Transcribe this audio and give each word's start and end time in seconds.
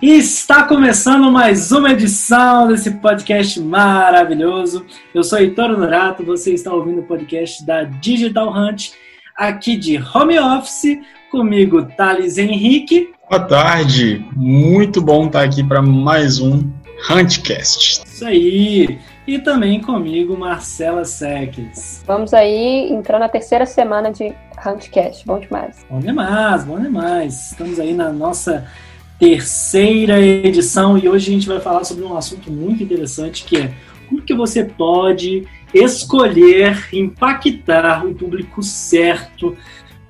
E 0.00 0.10
está 0.16 0.64
começando 0.64 1.30
mais 1.30 1.70
uma 1.70 1.92
edição 1.92 2.68
desse 2.68 2.90
podcast 2.92 3.60
maravilhoso. 3.60 4.84
Eu 5.14 5.22
sou 5.22 5.38
Heitor 5.38 5.76
Norato, 5.76 6.24
você 6.24 6.52
está 6.54 6.72
ouvindo 6.72 7.00
o 7.00 7.04
podcast 7.04 7.64
da 7.64 7.84
Digital 7.84 8.52
Hunt, 8.52 8.90
aqui 9.36 9.76
de 9.76 9.98
home 9.98 10.38
office, 10.38 10.98
comigo 11.30 11.84
Thales 11.96 12.38
Henrique. 12.38 13.12
Boa 13.28 13.44
tarde, 13.44 14.24
muito 14.34 15.00
bom 15.00 15.26
estar 15.26 15.44
aqui 15.44 15.62
para 15.62 15.82
mais 15.82 16.40
um 16.40 16.70
Huntcast. 17.10 18.02
Isso 18.04 18.24
aí, 18.24 18.98
e 19.26 19.38
também 19.38 19.80
comigo 19.80 20.36
Marcela 20.36 21.04
Seques. 21.04 22.02
Vamos 22.06 22.34
aí 22.34 22.92
entrar 22.92 23.18
na 23.18 23.28
terceira 23.28 23.66
semana 23.66 24.10
de 24.10 24.32
Huntcast, 24.64 25.26
bom 25.26 25.38
demais. 25.38 25.84
Bom 25.88 26.00
demais, 26.00 26.64
bom 26.64 26.78
demais. 26.78 27.50
Estamos 27.50 27.78
aí 27.80 27.92
na 27.92 28.12
nossa 28.12 28.66
terceira 29.22 30.20
edição 30.20 30.98
e 30.98 31.08
hoje 31.08 31.30
a 31.30 31.34
gente 31.34 31.46
vai 31.46 31.60
falar 31.60 31.84
sobre 31.84 32.02
um 32.02 32.16
assunto 32.16 32.50
muito 32.50 32.82
interessante 32.82 33.44
que 33.44 33.56
é 33.56 33.72
como 34.08 34.20
que 34.20 34.34
você 34.34 34.64
pode 34.64 35.46
escolher 35.72 36.88
impactar 36.92 38.04
o 38.04 38.12
público 38.16 38.64
certo 38.64 39.56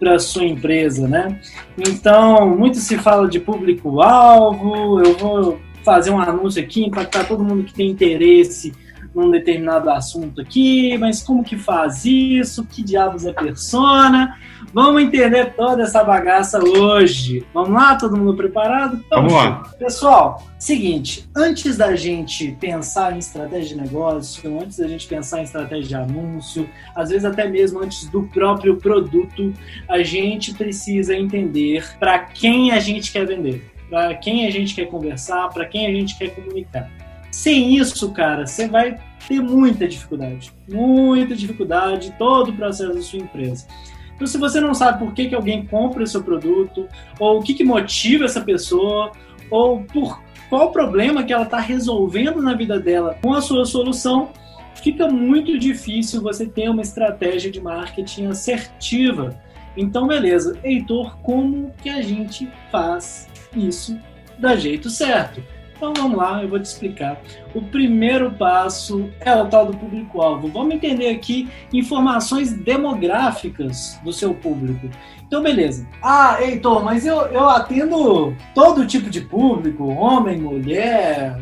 para 0.01 0.19
sua 0.19 0.45
empresa, 0.45 1.07
né? 1.07 1.39
Então, 1.77 2.57
muito 2.57 2.79
se 2.79 2.97
fala 2.97 3.29
de 3.29 3.39
público-alvo, 3.39 5.03
eu 5.03 5.15
vou 5.19 5.61
fazer 5.85 6.11
um 6.11 6.19
anúncio 6.19 6.63
aqui, 6.63 6.83
impactar 6.83 7.25
todo 7.25 7.45
mundo 7.45 7.65
que 7.65 7.75
tem 7.75 7.91
interesse 7.91 8.73
num 9.15 9.31
determinado 9.31 9.91
assunto 9.91 10.41
aqui, 10.41 10.97
mas 10.99 11.23
como 11.23 11.45
que 11.45 11.57
faz 11.57 12.05
isso? 12.05 12.65
Que 12.65 12.83
diabos 12.83 13.27
é 13.27 13.33
persona? 13.33 14.37
Vamos 14.73 15.03
entender 15.03 15.53
toda 15.55 15.83
essa 15.83 16.03
bagaça 16.03 16.59
hoje. 16.59 17.45
Vamos 17.53 17.71
lá, 17.71 17.95
todo 17.97 18.17
mundo 18.17 18.35
preparado? 18.35 19.03
Então, 19.05 19.23
Vamos 19.23 19.35
lá. 19.35 19.63
Pessoal, 19.79 20.47
seguinte, 20.59 21.29
antes 21.37 21.77
da 21.77 21.95
gente 21.95 22.57
pensar 22.59 23.15
em 23.15 23.19
estratégia 23.19 23.77
de 23.77 23.83
negócio, 23.83 24.61
antes 24.61 24.79
da 24.79 24.89
gente 24.89 25.07
pensar 25.07 25.41
em 25.41 25.45
estratégia 25.45 25.89
de 25.89 25.95
anúncio, 25.95 26.69
às 26.95 27.11
vezes 27.11 27.25
até 27.25 27.47
mesmo 27.47 27.81
antes 27.81 28.09
do 28.09 28.23
próprio 28.23 28.77
produto, 28.77 29.53
a 29.89 30.03
gente 30.03 30.55
precisa 30.55 31.15
entender 31.15 31.85
para 31.99 32.19
quem 32.21 32.73
a 32.73 32.81
gente 32.81 33.13
quer 33.13 33.27
vender, 33.27 33.71
para 33.91 34.15
quem 34.15 34.47
a 34.47 34.51
gente 34.51 34.75
quer 34.75 34.87
conversar, 34.87 35.49
para 35.51 35.67
quem 35.67 35.87
a 35.87 35.91
gente 35.91 36.17
quer 36.17 36.35
comunicar. 36.35 36.89
Sem 37.33 37.77
isso, 37.77 38.13
cara, 38.13 38.47
você 38.47 38.69
vai 38.69 39.01
ter 39.27 39.41
muita 39.41 39.89
dificuldade, 39.89 40.53
muita 40.69 41.35
dificuldade 41.35 42.15
todo 42.19 42.51
o 42.51 42.57
processo 42.57 42.95
da 42.95 43.01
sua 43.01 43.21
empresa. 43.21 43.67
Então, 44.15 44.27
se 44.27 44.37
você 44.37 44.61
não 44.61 44.75
sabe 44.75 44.99
por 44.99 45.15
que, 45.15 45.29
que 45.29 45.35
alguém 45.35 45.67
compra 45.67 46.03
o 46.03 46.07
seu 46.07 46.23
produto, 46.23 46.87
ou 47.19 47.41
o 47.41 47.43
que, 47.43 47.55
que 47.55 47.65
motiva 47.65 48.27
essa 48.27 48.43
pessoa, 48.43 49.11
ou 49.51 49.83
por 49.83 50.23
qual 50.51 50.71
problema 50.71 51.25
que 51.25 51.33
ela 51.33 51.45
está 51.45 51.59
resolvendo 51.59 52.43
na 52.43 52.55
vida 52.55 52.79
dela 52.79 53.19
com 53.23 53.33
a 53.33 53.41
sua 53.41 53.65
solução, 53.65 54.31
fica 54.75 55.09
muito 55.09 55.59
difícil 55.59 56.21
você 56.21 56.47
ter 56.47 56.69
uma 56.69 56.83
estratégia 56.83 57.51
de 57.51 57.61
marketing 57.61 58.27
assertiva. 58.27 59.41
Então, 59.77 60.07
beleza, 60.07 60.59
Heitor, 60.63 61.17
como 61.23 61.73
que 61.83 61.89
a 61.89 62.03
gente 62.03 62.47
faz 62.71 63.27
isso 63.57 63.99
da 64.39 64.55
jeito 64.55 64.91
certo? 64.91 65.43
Então 65.83 65.93
vamos 65.97 66.17
lá, 66.17 66.41
eu 66.41 66.49
vou 66.49 66.61
te 66.61 66.67
explicar. 66.67 67.21
O 67.53 67.61
primeiro 67.61 68.31
passo 68.31 69.11
é 69.19 69.35
o 69.35 69.49
tal 69.49 69.67
do 69.67 69.77
público-alvo. 69.77 70.47
Vamos 70.47 70.77
entender 70.77 71.09
aqui 71.09 71.51
informações 71.73 72.53
demográficas 72.53 73.99
do 74.05 74.13
seu 74.13 74.33
público. 74.33 74.89
Então, 75.27 75.43
beleza. 75.43 75.85
Ah, 76.01 76.39
Heitor, 76.41 76.85
mas 76.85 77.05
eu, 77.05 77.17
eu 77.33 77.49
atendo 77.49 78.33
todo 78.55 78.87
tipo 78.87 79.11
de 79.11 79.23
público, 79.23 79.89
homem, 79.89 80.39
mulher, 80.39 81.37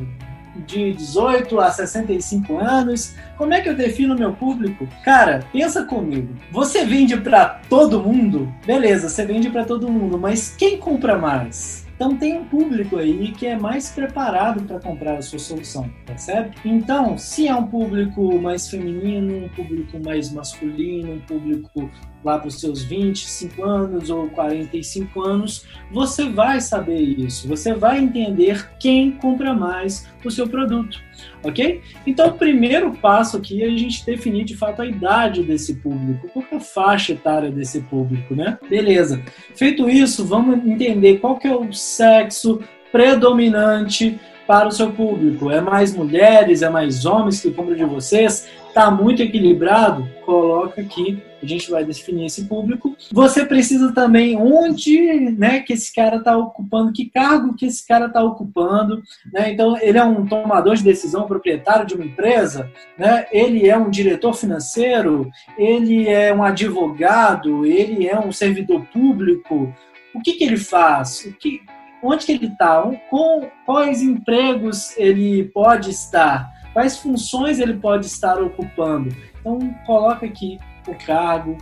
de 0.66 0.94
18 0.94 1.60
a 1.60 1.70
65 1.70 2.56
anos. 2.56 3.14
Como 3.36 3.52
é 3.52 3.60
que 3.60 3.68
eu 3.68 3.76
defino 3.76 4.16
meu 4.16 4.32
público? 4.32 4.88
Cara, 5.04 5.44
pensa 5.52 5.84
comigo. 5.84 6.34
Você 6.50 6.86
vende 6.86 7.14
para 7.14 7.60
todo 7.68 8.02
mundo? 8.02 8.50
Beleza, 8.64 9.10
você 9.10 9.22
vende 9.26 9.50
para 9.50 9.66
todo 9.66 9.92
mundo, 9.92 10.18
mas 10.18 10.56
quem 10.56 10.78
compra 10.78 11.18
mais? 11.18 11.89
Então 12.00 12.16
tem 12.16 12.38
um 12.38 12.46
público 12.46 12.96
aí 12.96 13.30
que 13.30 13.46
é 13.46 13.58
mais 13.58 13.90
preparado 13.90 14.62
para 14.62 14.80
comprar 14.80 15.18
a 15.18 15.22
sua 15.22 15.38
solução, 15.38 15.86
percebe? 16.06 16.56
Então, 16.64 17.18
se 17.18 17.46
é 17.46 17.54
um 17.54 17.66
público 17.66 18.40
mais 18.40 18.70
feminino, 18.70 19.44
um 19.44 19.48
público 19.50 20.00
mais 20.02 20.32
masculino, 20.32 21.12
um 21.12 21.20
público 21.20 21.90
lá 22.24 22.38
para 22.38 22.48
os 22.48 22.60
seus 22.60 22.82
25 22.82 23.64
anos 23.64 24.10
ou 24.10 24.28
45 24.28 25.22
anos, 25.22 25.66
você 25.90 26.28
vai 26.28 26.60
saber 26.60 27.00
isso, 27.00 27.48
você 27.48 27.72
vai 27.74 27.98
entender 27.98 28.68
quem 28.78 29.12
compra 29.12 29.54
mais 29.54 30.06
o 30.24 30.30
seu 30.30 30.46
produto, 30.46 31.00
ok? 31.42 31.80
Então, 32.06 32.28
o 32.28 32.32
primeiro 32.34 32.92
passo 32.92 33.38
aqui 33.38 33.62
é 33.62 33.66
a 33.66 33.76
gente 33.76 34.04
definir 34.04 34.44
de 34.44 34.56
fato 34.56 34.82
a 34.82 34.86
idade 34.86 35.42
desse 35.42 35.74
público, 35.76 36.28
qual 36.28 36.44
é 36.52 36.56
a 36.56 36.60
faixa 36.60 37.12
etária 37.12 37.50
desse 37.50 37.80
público, 37.80 38.34
né? 38.34 38.58
Beleza. 38.68 39.22
Feito 39.54 39.88
isso, 39.88 40.24
vamos 40.24 40.58
entender 40.66 41.18
qual 41.18 41.38
que 41.38 41.48
é 41.48 41.54
o 41.54 41.72
sexo 41.72 42.60
predominante 42.92 44.18
para 44.46 44.66
o 44.66 44.72
seu 44.72 44.90
público. 44.90 45.48
É 45.48 45.60
mais 45.60 45.94
mulheres, 45.94 46.60
é 46.60 46.68
mais 46.68 47.06
homens 47.06 47.40
que 47.40 47.52
compram 47.52 47.76
de 47.76 47.84
vocês? 47.84 48.48
Está 48.70 48.88
muito 48.88 49.20
equilibrado? 49.20 50.08
Coloca 50.24 50.80
aqui, 50.80 51.20
a 51.42 51.44
gente 51.44 51.68
vai 51.68 51.84
definir 51.84 52.26
esse 52.26 52.44
público. 52.44 52.96
Você 53.10 53.44
precisa 53.44 53.92
também 53.92 54.36
onde 54.36 55.18
né, 55.32 55.58
que 55.58 55.72
esse 55.72 55.92
cara 55.92 56.18
está 56.18 56.36
ocupando, 56.38 56.92
que 56.92 57.10
cargo 57.10 57.56
que 57.56 57.66
esse 57.66 57.84
cara 57.84 58.06
está 58.06 58.22
ocupando. 58.22 59.02
Né? 59.32 59.52
Então, 59.52 59.76
ele 59.76 59.98
é 59.98 60.04
um 60.04 60.24
tomador 60.24 60.76
de 60.76 60.84
decisão, 60.84 61.26
proprietário 61.26 61.84
de 61.84 61.94
uma 61.94 62.04
empresa, 62.04 62.70
né? 62.96 63.26
ele 63.32 63.68
é 63.68 63.76
um 63.76 63.90
diretor 63.90 64.34
financeiro, 64.34 65.28
ele 65.58 66.08
é 66.08 66.32
um 66.32 66.44
advogado, 66.44 67.66
ele 67.66 68.06
é 68.06 68.20
um 68.20 68.30
servidor 68.30 68.86
público. 68.92 69.74
O 70.14 70.20
que, 70.20 70.34
que 70.34 70.44
ele 70.44 70.56
faz? 70.56 71.24
O 71.24 71.32
que, 71.32 71.60
onde 72.04 72.24
que 72.24 72.32
ele 72.32 72.46
está, 72.46 72.82
com 73.10 73.48
quais 73.66 74.00
empregos 74.00 74.96
ele 74.96 75.50
pode 75.52 75.90
estar, 75.90 76.59
quais 76.80 76.96
funções 76.96 77.58
ele 77.58 77.74
pode 77.74 78.06
estar 78.06 78.40
ocupando. 78.42 79.14
Então 79.38 79.58
coloca 79.84 80.24
aqui 80.24 80.58
o 80.88 80.94
cargo 80.94 81.58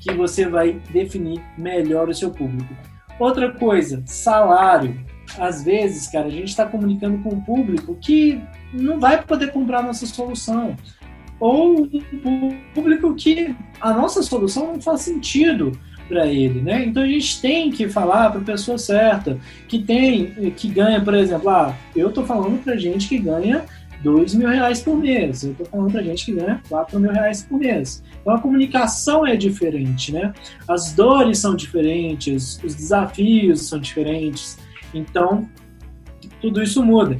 que 0.00 0.12
você 0.12 0.48
vai 0.48 0.80
definir 0.90 1.40
melhor 1.56 2.08
o 2.08 2.14
seu 2.14 2.32
público. 2.32 2.74
Outra 3.20 3.52
coisa, 3.52 4.02
salário. 4.04 4.98
Às 5.38 5.62
vezes, 5.62 6.08
cara, 6.08 6.26
a 6.26 6.30
gente 6.30 6.48
está 6.48 6.66
comunicando 6.66 7.18
com 7.18 7.28
o 7.28 7.40
público 7.40 7.96
que 8.00 8.42
não 8.72 8.98
vai 8.98 9.22
poder 9.22 9.52
comprar 9.52 9.82
nossa 9.82 10.06
solução. 10.06 10.74
Ou 11.38 11.82
o 11.84 12.56
público 12.74 13.14
que 13.14 13.54
a 13.80 13.92
nossa 13.92 14.24
solução 14.24 14.72
não 14.72 14.80
faz 14.80 15.02
sentido 15.02 15.78
para 16.08 16.26
ele, 16.26 16.60
né? 16.62 16.84
Então 16.84 17.02
a 17.02 17.06
gente 17.06 17.40
tem 17.40 17.70
que 17.70 17.88
falar 17.88 18.30
para 18.30 18.40
a 18.40 18.44
pessoa 18.44 18.78
certa, 18.78 19.38
que 19.68 19.78
tem, 19.78 20.50
que 20.56 20.66
ganha, 20.66 21.00
por 21.00 21.14
exemplo, 21.14 21.48
ah, 21.50 21.76
eu 21.94 22.08
estou 22.08 22.24
falando 22.24 22.60
para 22.64 22.76
gente 22.76 23.08
que 23.08 23.18
ganha 23.18 23.64
dois 24.02 24.34
mil 24.34 24.48
reais 24.48 24.80
por 24.80 24.96
mês, 24.96 25.42
eu 25.42 25.52
estou 25.52 25.66
falando 25.66 25.92
para 25.92 26.02
gente 26.02 26.24
que 26.24 26.32
ganha 26.32 26.62
quatro 26.68 26.98
mil 27.00 27.10
reais 27.10 27.42
por 27.42 27.58
mês. 27.58 28.02
Então 28.20 28.34
a 28.34 28.40
comunicação 28.40 29.26
é 29.26 29.36
diferente, 29.36 30.12
né? 30.12 30.32
As 30.66 30.92
dores 30.92 31.38
são 31.38 31.54
diferentes, 31.54 32.60
os 32.62 32.74
desafios 32.74 33.68
são 33.68 33.78
diferentes. 33.78 34.58
Então 34.94 35.48
tudo 36.40 36.62
isso 36.62 36.82
muda. 36.84 37.18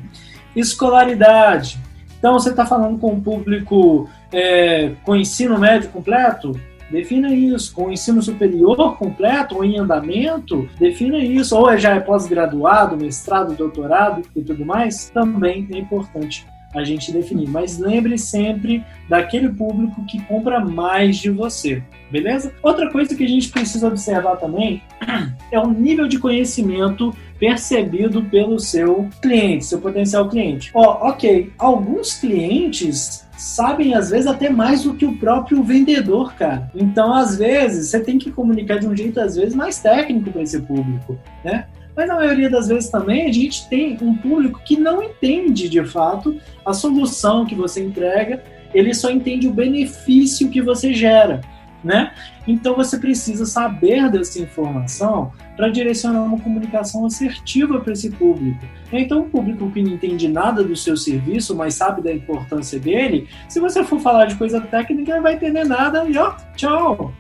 Escolaridade. 0.55 1.79
Então 2.19 2.33
você 2.33 2.51
está 2.51 2.67
falando 2.67 2.99
com 2.99 3.13
um 3.13 3.21
público 3.21 4.09
é, 4.33 4.93
com 5.05 5.17
ensino 5.17 5.59
médio 5.59 5.91
completo, 5.91 6.59
Defina 6.91 7.35
isso. 7.35 7.75
Com 7.75 7.89
o 7.89 7.93
ensino 7.93 8.23
superior 8.23 8.97
completo 8.97 9.57
ou 9.57 9.65
em 9.65 9.79
andamento, 9.79 10.67
defina 10.79 11.19
isso. 11.19 11.55
Ou 11.55 11.77
já 11.77 11.95
é 11.95 12.01
pós-graduado, 12.01 12.97
mestrado, 12.97 13.55
doutorado 13.55 14.23
e 14.35 14.43
tudo 14.43 14.65
mais, 14.65 15.11
também 15.11 15.69
é 15.71 15.79
importante 15.79 16.47
a 16.75 16.85
gente 16.85 17.13
definir. 17.13 17.49
Mas 17.49 17.79
lembre 17.79 18.19
sempre 18.19 18.85
daquele 19.09 19.49
público 19.49 20.05
que 20.05 20.21
compra 20.23 20.61
mais 20.61 21.17
de 21.17 21.31
você, 21.31 21.83
beleza? 22.11 22.53
Outra 22.63 22.91
coisa 22.91 23.15
que 23.15 23.25
a 23.25 23.29
gente 23.29 23.49
precisa 23.49 23.89
observar 23.89 24.37
também 24.37 24.83
é 25.51 25.59
o 25.59 25.71
nível 25.71 26.07
de 26.07 26.19
conhecimento 26.19 27.15
percebido 27.39 28.23
pelo 28.25 28.59
seu 28.59 29.09
cliente, 29.23 29.65
seu 29.65 29.81
potencial 29.81 30.29
cliente. 30.29 30.71
Ó, 30.75 30.83
oh, 30.83 31.09
ok, 31.09 31.53
alguns 31.57 32.15
clientes 32.15 33.27
sabem 33.37 33.95
às 33.95 34.11
vezes 34.11 34.27
até 34.27 34.51
mais 34.51 34.83
do 34.83 34.95
que 34.95 35.07
o 35.07 35.17
próprio 35.17 35.63
vendedor, 35.63 36.35
cara. 36.35 36.69
Então, 36.75 37.15
às 37.15 37.39
vezes, 37.39 37.89
você 37.89 38.01
tem 38.01 38.19
que 38.19 38.33
comunicar 38.33 38.79
de 38.81 38.89
um 38.89 38.97
jeito 38.97 39.21
às 39.21 39.37
vezes 39.37 39.55
mais 39.55 39.79
técnico 39.79 40.33
para 40.33 40.43
esse 40.43 40.61
público, 40.61 41.17
né? 41.45 41.67
Mas 41.99 42.07
na 42.07 42.15
maioria 42.15 42.49
das 42.49 42.69
vezes 42.69 42.91
também 42.91 43.29
a 43.29 43.33
gente 43.33 43.69
tem 43.69 43.99
um 44.01 44.15
público 44.15 44.61
que 44.65 44.77
não 44.77 45.03
entende 45.03 45.69
de 45.69 45.85
fato 45.85 46.41
a 46.65 46.73
solução 46.73 47.45
que 47.45 47.57
você 47.57 47.85
entrega, 47.85 48.41
ele 48.73 48.95
só 48.95 49.11
entende 49.11 49.49
o 49.49 49.53
benefício 49.53 50.49
que 50.49 50.63
você 50.63 50.95
gera. 50.95 51.41
né? 51.83 52.13
Então 52.47 52.77
você 52.77 52.99
precisa 52.99 53.45
saber 53.45 54.09
dessa 54.13 54.41
informação 54.41 55.33
para 55.57 55.71
direcionar 55.71 56.23
uma 56.23 56.39
comunicação 56.39 57.05
assertiva 57.05 57.81
para 57.81 57.93
esse 57.93 58.11
público. 58.11 58.65
Então, 58.93 59.23
o 59.23 59.29
público 59.29 59.69
que 59.69 59.83
não 59.83 59.95
entende 59.95 60.29
nada 60.29 60.63
do 60.63 60.77
seu 60.77 60.97
serviço, 60.97 61.57
mas 61.57 61.75
sabe 61.75 62.01
da 62.01 62.13
importância 62.13 62.79
dele, 62.79 63.29
se 63.49 63.59
você 63.59 63.83
for 63.83 63.99
falar 63.99 64.27
de 64.27 64.37
coisa 64.37 64.61
técnica, 64.61 65.17
não 65.17 65.23
vai 65.23 65.35
entender 65.35 65.65
nada 65.65 66.09
e 66.09 66.17
ó, 66.17 66.37
tchau. 66.55 67.13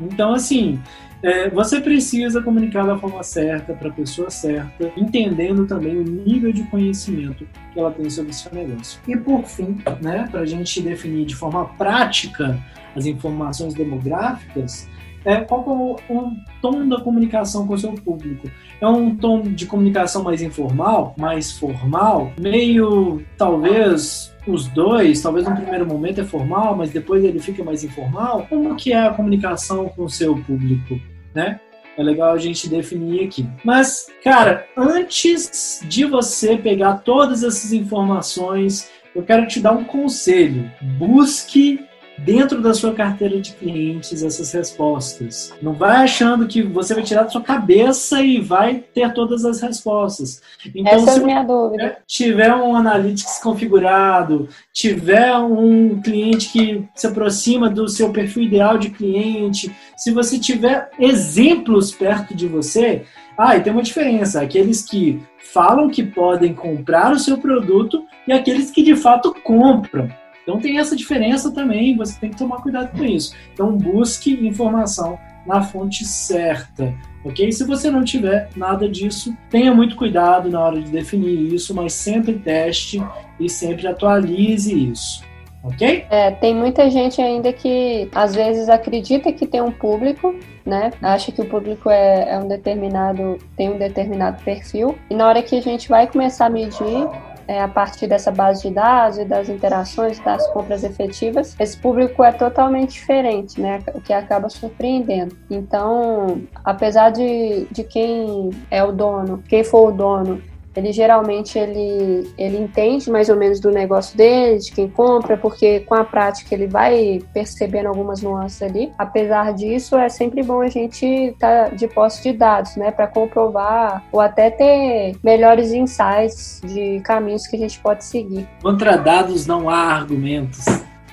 Então, 0.00 0.32
assim, 0.32 0.80
é, 1.22 1.50
você 1.50 1.80
precisa 1.80 2.42
comunicar 2.42 2.86
da 2.86 2.98
forma 2.98 3.22
certa, 3.22 3.74
para 3.74 3.88
a 3.88 3.92
pessoa 3.92 4.30
certa, 4.30 4.90
entendendo 4.96 5.66
também 5.66 5.98
o 5.98 6.02
nível 6.02 6.52
de 6.52 6.62
conhecimento 6.64 7.46
que 7.72 7.78
ela 7.78 7.90
tem 7.90 8.08
sobre 8.08 8.30
o 8.30 8.34
seu 8.34 8.52
negócio. 8.52 9.00
E 9.06 9.16
por 9.16 9.44
fim, 9.44 9.78
né, 10.00 10.26
para 10.30 10.40
a 10.40 10.46
gente 10.46 10.80
definir 10.80 11.26
de 11.26 11.36
forma 11.36 11.66
prática 11.76 12.58
as 12.96 13.06
informações 13.06 13.74
demográficas, 13.74 14.88
é, 15.24 15.42
qual 15.42 15.60
é 16.08 16.12
o, 16.12 16.16
o, 16.16 16.32
tom 16.62 16.88
da 16.88 17.00
comunicação 17.00 17.66
com 17.66 17.74
o 17.74 17.78
seu 17.78 17.92
público? 17.92 18.50
É 18.80 18.86
um 18.86 19.14
tom 19.14 19.42
de 19.42 19.66
comunicação 19.66 20.22
mais 20.22 20.40
informal, 20.40 21.14
mais 21.18 21.52
formal, 21.52 22.32
meio, 22.40 23.22
talvez, 23.36 24.29
os 24.46 24.66
dois, 24.68 25.20
talvez 25.20 25.46
no 25.46 25.54
primeiro 25.54 25.86
momento 25.86 26.20
é 26.20 26.24
formal, 26.24 26.76
mas 26.76 26.90
depois 26.90 27.24
ele 27.24 27.38
fica 27.38 27.62
mais 27.64 27.84
informal? 27.84 28.46
Como 28.48 28.76
que 28.76 28.92
é 28.92 29.06
a 29.06 29.10
comunicação 29.10 29.88
com 29.88 30.04
o 30.04 30.10
seu 30.10 30.36
público, 30.42 31.00
né? 31.34 31.60
É 31.96 32.02
legal 32.02 32.32
a 32.32 32.38
gente 32.38 32.68
definir 32.68 33.24
aqui. 33.24 33.46
Mas, 33.64 34.06
cara, 34.22 34.66
antes 34.76 35.82
de 35.86 36.04
você 36.04 36.56
pegar 36.56 36.98
todas 36.98 37.42
essas 37.42 37.72
informações, 37.72 38.88
eu 39.14 39.22
quero 39.22 39.46
te 39.46 39.60
dar 39.60 39.72
um 39.72 39.84
conselho. 39.84 40.70
Busque 40.98 41.84
dentro 42.24 42.60
da 42.60 42.74
sua 42.74 42.92
carteira 42.92 43.40
de 43.40 43.52
clientes 43.52 44.22
essas 44.22 44.52
respostas. 44.52 45.52
Não 45.60 45.72
vai 45.72 45.96
achando 46.04 46.46
que 46.46 46.62
você 46.62 46.94
vai 46.94 47.02
tirar 47.02 47.24
da 47.24 47.30
sua 47.30 47.40
cabeça 47.40 48.20
e 48.20 48.40
vai 48.40 48.76
ter 48.76 49.12
todas 49.12 49.44
as 49.44 49.60
respostas. 49.60 50.42
Então, 50.74 50.92
Essa 50.92 51.12
se 51.12 51.20
é 51.20 51.24
minha 51.24 51.42
dúvida. 51.42 51.98
tiver 52.06 52.54
um 52.54 52.74
Analytics 52.76 53.38
configurado, 53.42 54.48
tiver 54.72 55.36
um 55.36 56.00
cliente 56.00 56.52
que 56.52 56.84
se 56.94 57.06
aproxima 57.06 57.68
do 57.68 57.88
seu 57.88 58.12
perfil 58.12 58.44
ideal 58.44 58.78
de 58.78 58.90
cliente, 58.90 59.74
se 59.96 60.10
você 60.10 60.38
tiver 60.38 60.90
exemplos 60.98 61.92
perto 61.92 62.34
de 62.34 62.46
você, 62.46 63.04
ah, 63.36 63.56
e 63.56 63.62
tem 63.62 63.72
uma 63.72 63.82
diferença, 63.82 64.42
aqueles 64.42 64.82
que 64.82 65.20
falam 65.38 65.88
que 65.88 66.02
podem 66.02 66.52
comprar 66.52 67.12
o 67.12 67.18
seu 67.18 67.38
produto 67.38 68.04
e 68.26 68.32
aqueles 68.32 68.70
que 68.70 68.82
de 68.82 68.94
fato 68.94 69.34
compram. 69.42 70.08
Então 70.50 70.60
tem 70.60 70.78
essa 70.78 70.96
diferença 70.96 71.52
também, 71.52 71.96
você 71.96 72.18
tem 72.18 72.30
que 72.30 72.36
tomar 72.36 72.56
cuidado 72.56 72.90
com 72.96 73.04
isso. 73.04 73.36
Então 73.54 73.76
busque 73.76 74.32
informação 74.44 75.16
na 75.46 75.62
fonte 75.62 76.04
certa, 76.04 76.92
ok? 77.24 77.52
Se 77.52 77.64
você 77.64 77.88
não 77.88 78.02
tiver 78.02 78.50
nada 78.56 78.88
disso, 78.88 79.32
tenha 79.48 79.72
muito 79.72 79.94
cuidado 79.94 80.50
na 80.50 80.60
hora 80.60 80.80
de 80.80 80.90
definir 80.90 81.54
isso, 81.54 81.72
mas 81.72 81.92
sempre 81.92 82.34
teste 82.34 83.00
e 83.38 83.48
sempre 83.48 83.86
atualize 83.86 84.90
isso. 84.90 85.22
Ok? 85.62 86.04
É, 86.10 86.30
tem 86.32 86.54
muita 86.54 86.90
gente 86.90 87.20
ainda 87.20 87.52
que 87.52 88.08
às 88.14 88.34
vezes 88.34 88.68
acredita 88.68 89.32
que 89.32 89.46
tem 89.46 89.60
um 89.60 89.70
público, 89.70 90.34
né? 90.64 90.90
Acha 91.00 91.30
que 91.30 91.42
o 91.42 91.46
público 91.46 91.88
é, 91.90 92.30
é 92.30 92.38
um 92.38 92.48
determinado, 92.48 93.38
tem 93.56 93.70
um 93.70 93.78
determinado 93.78 94.42
perfil, 94.42 94.98
e 95.08 95.14
na 95.14 95.28
hora 95.28 95.42
que 95.42 95.56
a 95.56 95.62
gente 95.62 95.88
vai 95.88 96.06
começar 96.06 96.46
a 96.46 96.50
medir, 96.50 97.06
é, 97.50 97.60
a 97.60 97.66
partir 97.66 98.06
dessa 98.06 98.30
base 98.30 98.68
de 98.68 98.72
dados 98.72 99.18
e 99.18 99.24
das 99.24 99.48
interações, 99.48 100.20
das 100.20 100.46
compras 100.52 100.84
efetivas, 100.84 101.56
esse 101.58 101.76
público 101.76 102.22
é 102.22 102.30
totalmente 102.30 102.92
diferente, 102.92 103.60
né? 103.60 103.82
O 103.92 104.00
que 104.00 104.12
acaba 104.12 104.48
surpreendendo. 104.48 105.36
Então, 105.50 106.42
apesar 106.64 107.10
de, 107.10 107.66
de 107.72 107.82
quem 107.82 108.50
é 108.70 108.84
o 108.84 108.92
dono, 108.92 109.42
quem 109.48 109.64
for 109.64 109.88
o 109.88 109.92
dono, 109.92 110.40
ele 110.74 110.92
geralmente 110.92 111.58
ele, 111.58 112.30
ele 112.38 112.58
entende 112.58 113.10
mais 113.10 113.28
ou 113.28 113.36
menos 113.36 113.60
do 113.60 113.70
negócio 113.70 114.16
dele, 114.16 114.58
de 114.58 114.72
quem 114.72 114.88
compra, 114.88 115.36
porque 115.36 115.80
com 115.80 115.94
a 115.94 116.04
prática 116.04 116.54
ele 116.54 116.66
vai 116.66 117.20
percebendo 117.32 117.86
algumas 117.88 118.22
nuances 118.22 118.62
ali. 118.62 118.92
Apesar 118.98 119.52
disso, 119.54 119.96
é 119.96 120.08
sempre 120.08 120.42
bom 120.42 120.60
a 120.60 120.68
gente 120.68 121.04
estar 121.04 121.70
tá 121.70 121.74
de 121.74 121.88
posse 121.88 122.22
de 122.22 122.32
dados, 122.36 122.76
né, 122.76 122.90
para 122.90 123.06
comprovar 123.06 124.04
ou 124.12 124.20
até 124.20 124.50
ter 124.50 125.16
melhores 125.22 125.72
insights 125.72 126.60
de 126.64 127.00
caminhos 127.00 127.46
que 127.46 127.56
a 127.56 127.58
gente 127.58 127.78
pode 127.80 128.04
seguir. 128.04 128.48
Contra 128.62 128.96
dados 128.96 129.46
não 129.46 129.68
há 129.68 129.76
argumentos. 129.76 130.64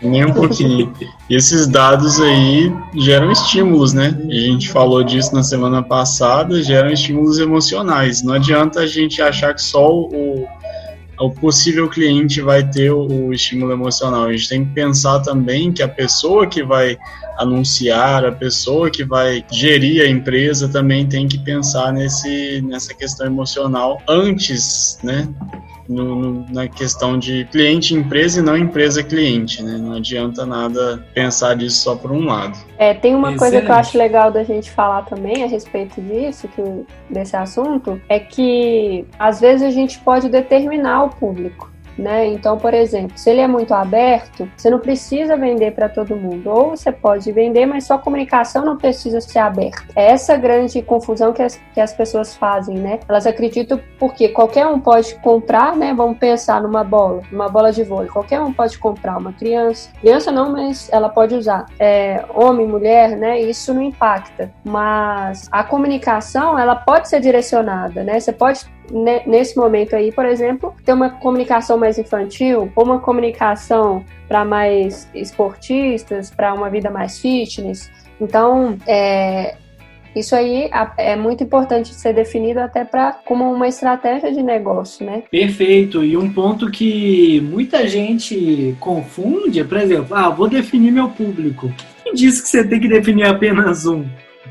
Nem 0.01 0.25
um 0.25 0.33
pouquinho. 0.33 0.93
E 1.29 1.35
esses 1.35 1.67
dados 1.67 2.21
aí 2.21 2.71
geram 2.95 3.31
estímulos, 3.31 3.93
né? 3.93 4.15
A 4.29 4.33
gente 4.33 4.69
falou 4.69 5.03
disso 5.03 5.33
na 5.33 5.43
semana 5.43 5.81
passada, 5.81 6.61
geram 6.61 6.91
estímulos 6.91 7.39
emocionais. 7.39 8.21
Não 8.21 8.33
adianta 8.33 8.81
a 8.81 8.87
gente 8.87 9.21
achar 9.21 9.55
que 9.55 9.61
só 9.61 9.91
o, 9.91 10.47
o 11.19 11.31
possível 11.31 11.89
cliente 11.89 12.41
vai 12.41 12.67
ter 12.67 12.91
o, 12.91 13.33
estímulo 13.33 13.71
emocional. 13.71 14.25
A 14.25 14.31
gente 14.31 14.49
tem 14.49 14.65
que 14.65 14.71
pensar 14.71 15.19
também 15.21 15.71
que 15.71 15.81
a 15.81 15.87
pessoa 15.87 16.45
que 16.45 16.63
vai 16.63 16.97
anunciar, 17.37 18.23
a 18.23 18.31
pessoa 18.31 18.91
que 18.91 19.03
vai 19.03 19.43
gerir 19.51 20.03
a 20.03 20.09
empresa 20.09 20.67
também 20.69 21.07
tem 21.07 21.27
que 21.27 21.39
pensar 21.39 21.91
nesse, 21.91 22.61
nessa 22.61 22.93
questão 22.93 23.25
emocional 23.25 24.01
antes, 24.07 24.99
né? 25.03 25.27
No, 25.87 26.15
no, 26.15 26.45
na 26.51 26.67
questão 26.67 27.17
de 27.17 27.45
cliente-empresa 27.51 28.39
e 28.39 28.43
não 28.43 28.57
empresa-cliente, 28.57 29.63
né? 29.63 29.77
Não 29.77 29.93
adianta 29.93 30.45
nada 30.45 31.03
pensar 31.13 31.55
disso 31.55 31.77
só 31.77 31.95
por 31.95 32.11
um 32.11 32.25
lado. 32.25 32.57
É, 32.77 32.93
tem 32.93 33.15
uma 33.15 33.33
Excelente. 33.33 33.39
coisa 33.39 33.65
que 33.65 33.71
eu 33.71 33.75
acho 33.75 33.97
legal 33.97 34.31
da 34.31 34.43
gente 34.43 34.69
falar 34.71 35.03
também 35.03 35.43
a 35.43 35.47
respeito 35.47 36.01
disso, 36.01 36.47
que, 36.49 36.61
desse 37.09 37.35
assunto, 37.35 38.01
é 38.09 38.19
que 38.19 39.05
às 39.17 39.39
vezes 39.39 39.63
a 39.63 39.71
gente 39.71 39.99
pode 39.99 40.29
determinar 40.29 41.05
o 41.05 41.09
público 41.09 41.71
né? 41.97 42.27
Então, 42.27 42.57
por 42.57 42.73
exemplo, 42.73 43.17
se 43.17 43.29
ele 43.29 43.41
é 43.41 43.47
muito 43.47 43.73
aberto, 43.73 44.49
você 44.55 44.69
não 44.69 44.79
precisa 44.79 45.35
vender 45.35 45.71
para 45.71 45.89
todo 45.89 46.15
mundo. 46.15 46.49
Ou 46.49 46.69
você 46.71 46.91
pode 46.91 47.31
vender, 47.31 47.65
mas 47.65 47.85
sua 47.85 47.97
comunicação 47.97 48.65
não 48.65 48.77
precisa 48.77 49.19
ser 49.19 49.39
aberta. 49.39 49.85
É 49.95 50.11
essa 50.11 50.35
grande 50.37 50.81
confusão 50.81 51.33
que 51.33 51.41
as, 51.41 51.59
que 51.73 51.81
as 51.81 51.93
pessoas 51.93 52.35
fazem, 52.35 52.77
né? 52.77 52.99
Elas 53.07 53.25
acreditam 53.25 53.79
porque 53.99 54.29
qualquer 54.29 54.67
um 54.67 54.79
pode 54.79 55.15
comprar, 55.15 55.75
né? 55.75 55.93
Vamos 55.93 56.17
pensar 56.17 56.61
numa 56.61 56.83
bola, 56.83 57.21
numa 57.31 57.49
bola 57.49 57.71
de 57.71 57.83
vôlei. 57.83 58.09
Qualquer 58.09 58.39
um 58.39 58.53
pode 58.53 58.77
comprar, 58.77 59.17
uma 59.17 59.33
criança. 59.33 59.89
Criança 59.99 60.31
não, 60.31 60.51
mas 60.51 60.89
ela 60.91 61.09
pode 61.09 61.35
usar. 61.35 61.65
É, 61.79 62.23
homem, 62.33 62.67
mulher, 62.67 63.17
né? 63.17 63.39
Isso 63.39 63.73
não 63.73 63.81
impacta. 63.81 64.51
Mas 64.63 65.47
a 65.51 65.63
comunicação, 65.63 66.57
ela 66.57 66.75
pode 66.75 67.09
ser 67.09 67.19
direcionada, 67.19 68.03
né? 68.03 68.19
Você 68.19 68.31
pode 68.31 68.65
nesse 69.25 69.57
momento 69.57 69.95
aí, 69.95 70.11
por 70.11 70.25
exemplo, 70.25 70.73
ter 70.85 70.93
uma 70.93 71.09
comunicação 71.09 71.77
mais 71.77 71.97
infantil 71.97 72.71
ou 72.75 72.83
uma 72.83 72.99
comunicação 72.99 74.03
para 74.27 74.43
mais 74.43 75.09
esportistas, 75.13 76.29
para 76.29 76.53
uma 76.53 76.69
vida 76.69 76.89
mais 76.89 77.19
fitness. 77.19 77.89
Então, 78.19 78.77
é, 78.87 79.55
isso 80.15 80.35
aí 80.35 80.69
é 80.97 81.15
muito 81.15 81.43
importante 81.43 81.93
ser 81.93 82.13
definido 82.13 82.59
até 82.59 82.83
para 82.83 83.13
como 83.13 83.51
uma 83.53 83.67
estratégia 83.67 84.31
de 84.31 84.41
negócio, 84.41 85.05
né? 85.05 85.23
Perfeito. 85.29 86.03
E 86.03 86.17
um 86.17 86.31
ponto 86.31 86.71
que 86.71 87.39
muita 87.41 87.87
gente 87.87 88.75
confunde, 88.79 89.63
por 89.63 89.77
exemplo, 89.77 90.15
ah, 90.15 90.29
vou 90.29 90.49
definir 90.49 90.91
meu 90.91 91.09
público. 91.09 91.71
Quem 92.03 92.13
disse 92.13 92.41
que 92.41 92.49
você 92.49 92.67
tem 92.67 92.79
que 92.79 92.87
definir 92.87 93.25
apenas 93.25 93.85
um? 93.85 94.05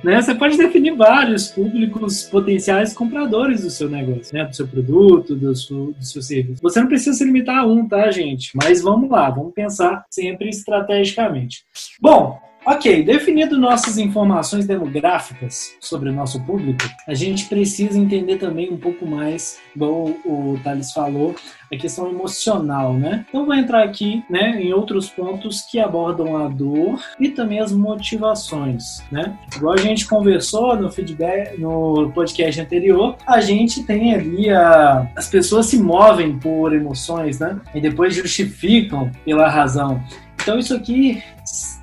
Né? 0.06 0.22
Você 0.22 0.36
pode 0.36 0.56
definir 0.56 0.94
vários 0.94 1.48
públicos 1.48 2.22
potenciais 2.22 2.94
compradores 2.94 3.62
do 3.62 3.70
seu 3.70 3.90
negócio, 3.90 4.32
né? 4.32 4.44
do 4.44 4.54
seu 4.54 4.68
produto, 4.68 5.34
do 5.34 5.52
seu, 5.52 5.92
do 5.94 6.04
seu 6.04 6.22
serviço. 6.22 6.62
Você 6.62 6.80
não 6.80 6.86
precisa 6.86 7.12
se 7.12 7.24
limitar 7.24 7.58
a 7.58 7.66
um, 7.66 7.88
tá, 7.88 8.08
gente? 8.12 8.52
Mas 8.54 8.80
vamos 8.80 9.10
lá, 9.10 9.28
vamos 9.30 9.52
pensar 9.52 10.06
sempre 10.08 10.48
estrategicamente. 10.48 11.64
Bom, 12.00 12.38
Ok, 12.68 13.04
definido 13.04 13.56
nossas 13.56 13.96
informações 13.96 14.66
demográficas 14.66 15.76
sobre 15.80 16.08
o 16.08 16.12
nosso 16.12 16.42
público, 16.42 16.82
a 17.06 17.14
gente 17.14 17.44
precisa 17.44 17.96
entender 17.96 18.38
também 18.38 18.72
um 18.72 18.76
pouco 18.76 19.06
mais, 19.06 19.60
igual 19.76 20.08
o 20.24 20.58
Thales 20.64 20.90
falou, 20.90 21.36
a 21.72 21.76
questão 21.76 22.10
emocional, 22.10 22.94
né? 22.94 23.24
Então 23.28 23.46
vou 23.46 23.54
entrar 23.54 23.84
aqui, 23.84 24.24
né, 24.28 24.60
em 24.60 24.72
outros 24.72 25.08
pontos 25.08 25.62
que 25.62 25.78
abordam 25.78 26.36
a 26.36 26.48
dor 26.48 27.00
e 27.20 27.28
também 27.28 27.60
as 27.60 27.70
motivações, 27.70 29.00
né? 29.12 29.38
Igual 29.54 29.74
a 29.74 29.78
gente 29.78 30.04
conversou 30.04 30.74
no 30.74 30.90
feedback, 30.90 31.60
no 31.60 32.10
podcast 32.12 32.60
anterior, 32.60 33.16
a 33.28 33.40
gente 33.40 33.84
tem 33.84 34.12
ali 34.12 34.50
a, 34.50 35.08
as 35.14 35.28
pessoas 35.28 35.66
se 35.66 35.78
movem 35.78 36.36
por 36.36 36.74
emoções, 36.74 37.38
né? 37.38 37.60
E 37.72 37.80
depois 37.80 38.12
justificam 38.12 39.08
pela 39.24 39.48
razão. 39.48 40.02
Então 40.42 40.58
isso 40.58 40.74
aqui 40.74 41.22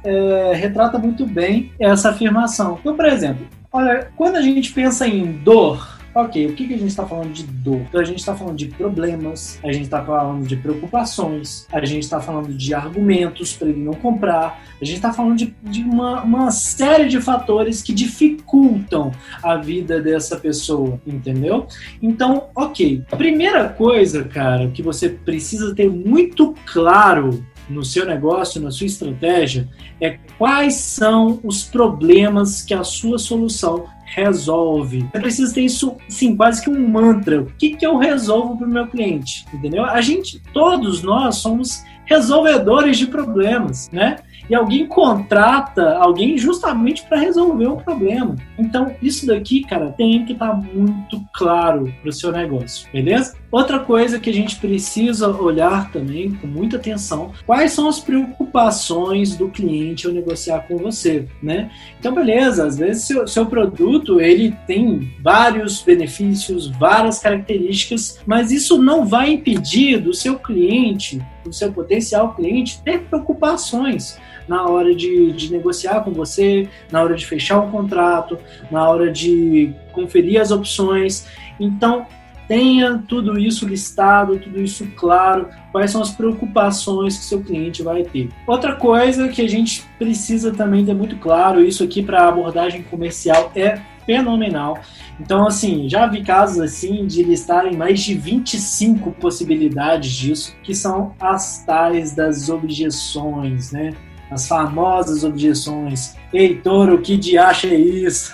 é, 0.03 0.53
retrata 0.55 0.98
muito 0.98 1.25
bem 1.25 1.72
essa 1.79 2.10
afirmação. 2.10 2.77
Então, 2.79 2.95
por 2.95 3.05
exemplo, 3.05 3.48
olha, 3.72 4.10
quando 4.15 4.36
a 4.36 4.41
gente 4.41 4.72
pensa 4.72 5.07
em 5.07 5.31
dor, 5.31 5.93
ok, 6.15 6.45
o 6.45 6.53
que, 6.53 6.67
que 6.67 6.74
a 6.74 6.77
gente 6.77 6.89
está 6.89 7.05
falando 7.05 7.31
de 7.31 7.43
dor? 7.43 7.81
Então 7.89 8.00
a 8.00 8.03
gente 8.03 8.19
está 8.19 8.36
falando 8.36 8.55
de 8.55 8.67
problemas, 8.67 9.60
a 9.63 9.72
gente 9.72 9.86
está 9.86 10.03
falando 10.03 10.45
de 10.45 10.55
preocupações, 10.55 11.67
a 11.72 11.83
gente 11.83 12.03
está 12.03 12.22
falando 12.22 12.53
de 12.53 12.74
argumentos 12.74 13.53
para 13.53 13.69
ele 13.69 13.83
não 13.83 13.93
comprar, 13.93 14.63
a 14.79 14.86
gente 14.86 14.98
está 14.98 15.12
falando 15.12 15.38
de, 15.38 15.55
de 15.63 15.81
uma, 15.81 16.22
uma 16.22 16.51
série 16.51 17.07
de 17.07 17.19
fatores 17.19 17.81
que 17.81 17.93
dificultam 17.93 19.12
a 19.41 19.55
vida 19.55 20.01
dessa 20.01 20.38
pessoa, 20.38 21.00
entendeu? 21.05 21.67
Então, 22.01 22.50
ok. 22.55 23.03
A 23.12 23.15
primeira 23.15 23.69
coisa, 23.69 24.24
cara, 24.24 24.67
que 24.67 24.83
você 24.83 25.10
precisa 25.10 25.74
ter 25.74 25.89
muito 25.89 26.53
claro 26.65 27.43
no 27.70 27.84
seu 27.84 28.05
negócio, 28.05 28.62
na 28.62 28.72
sua 28.72 28.88
estratégia, 28.88 29.67
é 30.01 30.17
quais 30.38 30.75
são 30.75 31.39
os 31.43 31.63
problemas 31.63 32.62
que 32.62 32.74
a 32.74 32.84
sua 32.84 33.17
solução 33.17 33.86
resolve. 34.05 35.08
Você 35.12 35.20
precisa 35.20 35.53
ter 35.53 35.62
isso, 35.62 35.96
sim, 36.08 36.36
quase 36.36 36.62
que 36.62 36.70
um 36.70 36.88
mantra. 36.88 37.41
O 37.41 37.46
que, 37.46 37.75
que 37.75 37.86
eu 37.86 37.98
resolvo 37.98 38.58
para 38.58 38.67
o 38.67 38.72
meu 38.72 38.88
cliente? 38.88 39.46
Entendeu? 39.53 39.84
A 39.86 40.01
gente, 40.01 40.41
todos 40.53 41.01
nós 41.01 41.38
somos 41.38 41.84
resolvedores 42.05 42.98
de 42.98 43.08
problemas, 43.08 43.89
né? 43.91 44.17
e 44.50 44.55
alguém 44.55 44.88
contrata 44.88 45.98
alguém 45.98 46.38
justamente 46.38 47.03
para 47.03 47.17
resolver 47.17 47.67
um 47.67 47.77
problema. 47.77 48.36
Então, 48.58 48.93
isso 49.01 49.25
daqui, 49.25 49.63
cara, 49.63 49.91
tem 49.91 50.25
que 50.25 50.34
estar 50.34 50.50
tá 50.50 50.55
muito 50.55 51.22
claro 51.34 51.93
para 52.01 52.10
o 52.10 52.13
seu 52.13 52.32
negócio, 52.32 52.89
beleza? 52.91 53.36
Outra 53.53 53.77
coisa 53.77 54.19
que 54.19 54.31
a 54.31 54.33
gente 54.33 54.55
precisa 54.55 55.29
olhar 55.29 55.91
também 55.91 56.33
com 56.33 56.48
muita 56.48 56.77
atenção, 56.77 57.31
quais 57.45 57.72
são 57.72 57.88
as 57.88 58.00
preocupações 58.00 59.36
do 59.36 59.48
cliente 59.48 60.07
ao 60.07 60.12
negociar 60.12 60.62
com 60.62 60.75
você, 60.75 61.27
né? 61.39 61.69
Então, 62.00 62.15
beleza, 62.15 62.65
às 62.65 62.79
vezes 62.79 63.03
seu, 63.03 63.27
seu 63.27 63.45
produto 63.45 64.19
ele 64.19 64.57
tem 64.65 65.13
vários 65.22 65.83
benefícios, 65.83 66.65
várias 66.67 67.19
características, 67.19 68.19
mas 68.25 68.51
isso 68.51 68.81
não 68.81 69.05
vai 69.05 69.33
impedir 69.33 70.00
do 70.00 70.15
seu 70.15 70.39
cliente, 70.39 71.22
do 71.45 71.53
seu 71.53 71.72
potencial 71.72 72.33
cliente 72.33 72.81
ter 72.81 73.01
preocupações 73.01 74.17
na 74.48 74.65
hora 74.65 74.95
de, 74.95 75.31
de 75.31 75.51
negociar 75.51 76.01
com 76.01 76.12
você, 76.12 76.67
na 76.91 77.03
hora 77.03 77.13
de 77.13 77.24
fechar 77.24 77.60
um 77.60 77.69
contrato, 77.69 78.36
na 78.72 78.89
hora 78.89 79.12
de 79.12 79.72
conferir 79.91 80.41
as 80.41 80.50
opções. 80.50 81.27
Então, 81.60 82.07
tenha 82.47 83.03
tudo 83.07 83.38
isso 83.38 83.67
listado, 83.67 84.39
tudo 84.39 84.62
isso 84.62 84.85
claro, 84.95 85.47
quais 85.71 85.91
são 85.91 86.01
as 86.01 86.12
preocupações 86.12 87.17
que 87.17 87.25
seu 87.25 87.41
cliente 87.41 87.81
vai 87.81 88.03
ter. 88.03 88.29
Outra 88.47 88.75
coisa 88.75 89.27
que 89.27 89.41
a 89.41 89.50
gente 89.50 89.83
precisa 89.97 90.51
também 90.51 90.85
ter 90.85 90.93
muito 90.93 91.15
claro, 91.17 91.63
isso 91.63 91.83
aqui 91.83 92.01
para 92.01 92.27
abordagem 92.27 92.83
comercial 92.83 93.51
é 93.55 93.79
fenomenal. 94.05 94.79
Então, 95.19 95.47
assim, 95.47 95.88
já 95.88 96.05
vi 96.07 96.23
casos 96.23 96.59
assim 96.59 97.05
de 97.05 97.23
listarem 97.23 97.77
mais 97.77 98.01
de 98.01 98.15
25 98.15 99.12
possibilidades 99.13 100.12
disso, 100.12 100.55
que 100.62 100.75
são 100.75 101.13
as 101.19 101.63
tais 101.65 102.13
das 102.13 102.50
objeções, 102.50 103.71
né? 103.71 103.93
as 104.33 104.47
famosas 104.47 105.23
objeções. 105.23 106.15
Heitor, 106.34 106.90
o 106.90 107.02
que 107.02 107.16
de 107.16 107.38
acha 107.38 107.68
é 107.68 107.75
isso? 107.75 108.34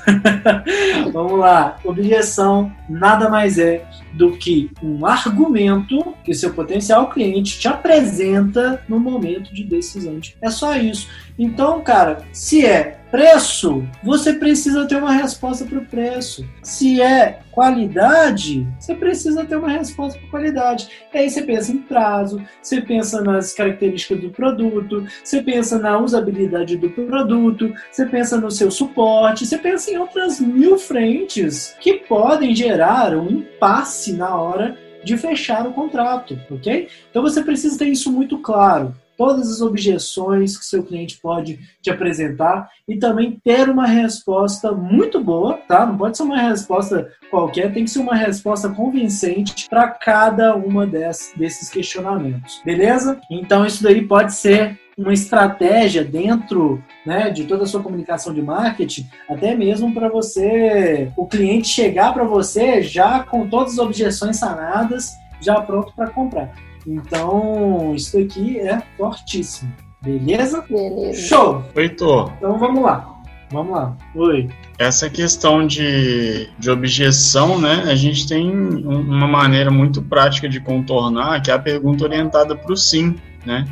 Vamos 1.12 1.40
lá. 1.40 1.78
Objeção 1.84 2.72
nada 2.90 3.30
mais 3.30 3.60
é 3.60 3.86
do 4.14 4.32
que 4.32 4.72
um 4.82 5.06
argumento 5.06 6.16
que 6.24 6.34
seu 6.34 6.54
potencial 6.54 7.10
cliente 7.10 7.60
te 7.60 7.68
apresenta 7.68 8.84
no 8.88 9.00
momento 9.00 9.54
de 9.54 9.64
decisão. 9.64 10.20
É 10.42 10.50
só 10.50 10.76
isso. 10.76 11.08
Então, 11.38 11.82
cara, 11.82 12.24
se 12.34 12.66
é 12.66 13.00
preço, 13.12 13.84
você 14.04 14.34
precisa 14.34 14.86
ter 14.86 14.98
uma 14.98 15.14
resposta 15.14 15.66
para 15.66 15.80
o 15.80 15.86
preço. 15.86 16.46
Se 16.62 17.02
é 17.02 17.40
qualidade, 17.52 18.68
você 18.80 18.94
precisa 18.94 19.46
ter 19.46 19.56
uma 19.56 19.70
resposta 19.70 20.20
para 20.20 20.30
qualidade. 20.30 20.90
E 21.14 21.18
aí 21.18 21.30
você 21.30 21.42
pensa 21.42 21.72
em 21.72 21.78
prazo, 21.78 22.42
você 22.62 22.82
pensa 22.82 23.22
nas 23.22 23.54
características 23.54 24.22
do 24.22 24.30
produto, 24.30 25.06
você 25.24 25.42
pensa 25.42 25.80
na 25.80 25.98
usabilidade 25.98 26.78
do 26.78 26.90
produto, 26.90 27.74
você 27.92 28.06
pensa 28.06 28.38
no 28.38 28.52
seu 28.52 28.70
suporte, 28.70 29.46
você 29.46 29.58
pensa 29.58 29.92
em 29.92 29.98
outras 29.98 30.40
mil 30.40 30.78
frentes 30.78 31.76
que 31.80 31.94
podem 31.94 32.56
gerar 32.56 33.16
um 33.16 33.30
impasse 33.30 34.14
na 34.14 34.36
hora 34.36 34.78
de 35.04 35.18
fechar 35.18 35.66
o 35.66 35.74
contrato, 35.74 36.40
ok? 36.52 36.88
Então 37.10 37.22
você 37.22 37.42
precisa 37.42 37.78
ter 37.78 37.88
isso 37.88 38.12
muito 38.12 38.38
claro 38.40 38.94
todas 39.20 39.52
as 39.52 39.60
objeções 39.60 40.58
que 40.58 40.64
seu 40.64 40.82
cliente 40.82 41.20
pode 41.22 41.60
te 41.82 41.90
apresentar 41.90 42.70
e 42.88 42.96
também 42.98 43.38
ter 43.44 43.70
uma 43.70 43.86
resposta 43.86 44.72
muito 44.72 45.22
boa, 45.22 45.56
tá? 45.68 45.86
Não 45.86 45.98
pode 45.98 46.16
ser 46.16 46.24
uma 46.24 46.40
resposta 46.40 47.12
qualquer, 47.30 47.74
tem 47.74 47.84
que 47.84 47.92
ser 47.92 48.00
uma 48.00 48.16
resposta 48.16 48.70
convincente 48.70 49.68
para 49.70 49.90
cada 49.90 50.56
uma 50.56 50.88
desses 50.88 51.70
questionamentos, 51.70 52.62
beleza? 52.64 53.20
Então 53.30 53.66
isso 53.66 53.84
daí 53.84 54.08
pode 54.08 54.34
ser 54.34 54.80
uma 55.00 55.14
estratégia 55.14 56.04
dentro 56.04 56.84
né, 57.06 57.30
de 57.30 57.46
toda 57.46 57.64
a 57.64 57.66
sua 57.66 57.82
comunicação 57.82 58.34
de 58.34 58.42
marketing, 58.42 59.08
até 59.30 59.56
mesmo 59.56 59.94
para 59.94 60.10
você, 60.10 61.10
o 61.16 61.26
cliente 61.26 61.70
chegar 61.70 62.14
para 62.14 62.26
você 62.26 62.82
já 62.82 63.24
com 63.24 63.48
todas 63.48 63.74
as 63.74 63.80
objeções 63.80 64.38
sanadas, 64.38 65.14
já 65.42 65.62
pronto 65.62 65.94
para 65.96 66.10
comprar. 66.10 66.52
Então, 66.86 67.94
isso 67.96 68.18
aqui 68.20 68.60
é 68.60 68.82
fortíssimo. 68.98 69.72
Beleza? 70.02 70.64
Beleza. 70.70 71.22
Show! 71.28 71.64
Heitor. 71.76 72.34
Então 72.38 72.58
vamos 72.58 72.84
lá. 72.84 73.16
Vamos 73.52 73.72
lá. 73.72 73.98
Oi. 74.16 74.48
Essa 74.78 75.10
questão 75.10 75.66
de, 75.66 76.50
de 76.60 76.70
objeção, 76.70 77.60
né? 77.60 77.84
A 77.88 77.96
gente 77.96 78.28
tem 78.28 78.52
uma 78.52 79.28
maneira 79.28 79.72
muito 79.72 80.02
prática 80.02 80.48
de 80.48 80.60
contornar, 80.60 81.42
que 81.42 81.50
é 81.50 81.54
a 81.54 81.60
pergunta 81.60 82.04
orientada 82.04 82.56
para 82.56 82.72
o 82.72 82.78
sim, 82.78 83.16
né? 83.46 83.66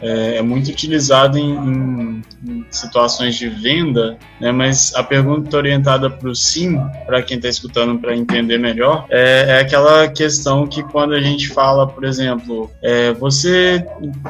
É, 0.00 0.36
é 0.36 0.42
muito 0.42 0.70
utilizado 0.70 1.38
em, 1.38 2.22
em, 2.46 2.64
situações 2.70 3.34
de 3.36 3.48
venda, 3.48 4.18
né, 4.40 4.52
mas 4.52 4.94
a 4.94 5.02
pergunta 5.02 5.56
orientada 5.56 6.08
para 6.08 6.28
o 6.28 6.34
sim, 6.34 6.78
para 7.06 7.22
quem 7.22 7.36
está 7.36 7.48
escutando 7.48 7.98
para 7.98 8.16
entender 8.16 8.58
melhor, 8.58 9.06
é, 9.10 9.46
é, 9.48 9.60
aquela 9.60 10.08
questão 10.08 10.66
que 10.66 10.82
quando 10.82 11.14
a 11.14 11.20
gente 11.20 11.48
fala, 11.48 11.86
por 11.86 12.04
exemplo, 12.04 12.70
é, 12.82 13.12
você 13.12 13.84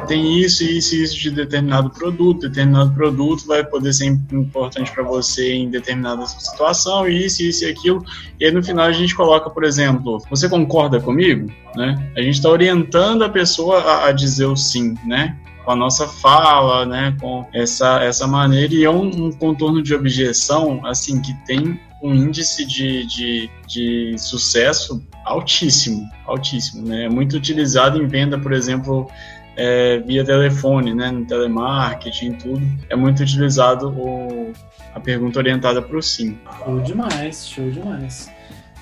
tem 0.07 0.39
isso, 0.39 0.65
isso 0.65 0.95
e 0.95 1.03
isso 1.03 1.19
de 1.19 1.31
determinado 1.31 1.91
produto, 1.91 2.49
determinado 2.49 2.93
produto 2.93 3.47
vai 3.47 3.65
poder 3.65 3.93
ser 3.93 4.07
importante 4.07 4.91
para 4.93 5.03
você 5.03 5.55
em 5.55 5.71
determinada 5.71 6.27
situação, 6.27 7.09
isso, 7.09 7.43
isso 7.43 7.65
e 7.65 7.71
aquilo, 7.71 8.05
e 8.41 8.45
aí 8.45 8.51
no 8.51 8.63
final 8.63 8.87
a 8.87 8.93
gente 8.93 9.15
coloca, 9.15 9.51
por 9.51 9.65
exemplo, 9.65 10.23
você 10.31 10.49
concorda 10.49 11.01
comigo? 11.01 11.51
Né? 11.75 12.11
A 12.17 12.21
gente 12.21 12.35
está 12.35 12.49
orientando 12.49 13.23
a 13.23 13.29
pessoa 13.29 13.81
a, 13.81 14.09
a 14.09 14.13
dizer 14.13 14.47
o 14.47 14.57
sim, 14.57 14.95
né? 15.05 15.37
Com 15.69 15.73
a 15.73 15.77
nossa 15.77 16.09
fala, 16.09 16.87
né, 16.87 17.15
com 17.21 17.47
essa, 17.53 18.03
essa 18.03 18.27
maneira, 18.27 18.73
e 18.73 18.85
é 18.85 18.91
um, 18.91 19.27
um 19.27 19.31
contorno 19.31 19.83
de 19.83 19.95
objeção, 19.95 20.81
assim, 20.87 21.21
que 21.21 21.35
tem 21.45 21.79
um 22.03 22.15
índice 22.15 22.65
de, 22.65 23.05
de, 23.05 23.51
de 23.67 24.15
sucesso 24.17 25.07
altíssimo, 25.27 26.09
altíssimo, 26.25 26.89
né, 26.89 27.05
é 27.05 27.09
muito 27.11 27.37
utilizado 27.37 28.03
em 28.03 28.07
venda, 28.07 28.39
por 28.39 28.55
exemplo, 28.55 29.11
é, 29.59 29.99
via 29.99 30.25
telefone, 30.25 30.95
né, 30.95 31.11
no 31.11 31.27
telemarketing, 31.27 32.33
tudo, 32.33 32.67
é 32.89 32.97
muito 32.97 33.23
utilizado 33.23 33.91
o, 33.91 34.55
a 34.95 35.01
pergunta 35.01 35.39
orientada 35.39 35.83
para 35.83 35.99
o 35.99 36.03
sim. 36.03 36.39
Show 36.65 36.81
demais, 36.81 37.47
show 37.47 37.71
demais. 37.71 38.38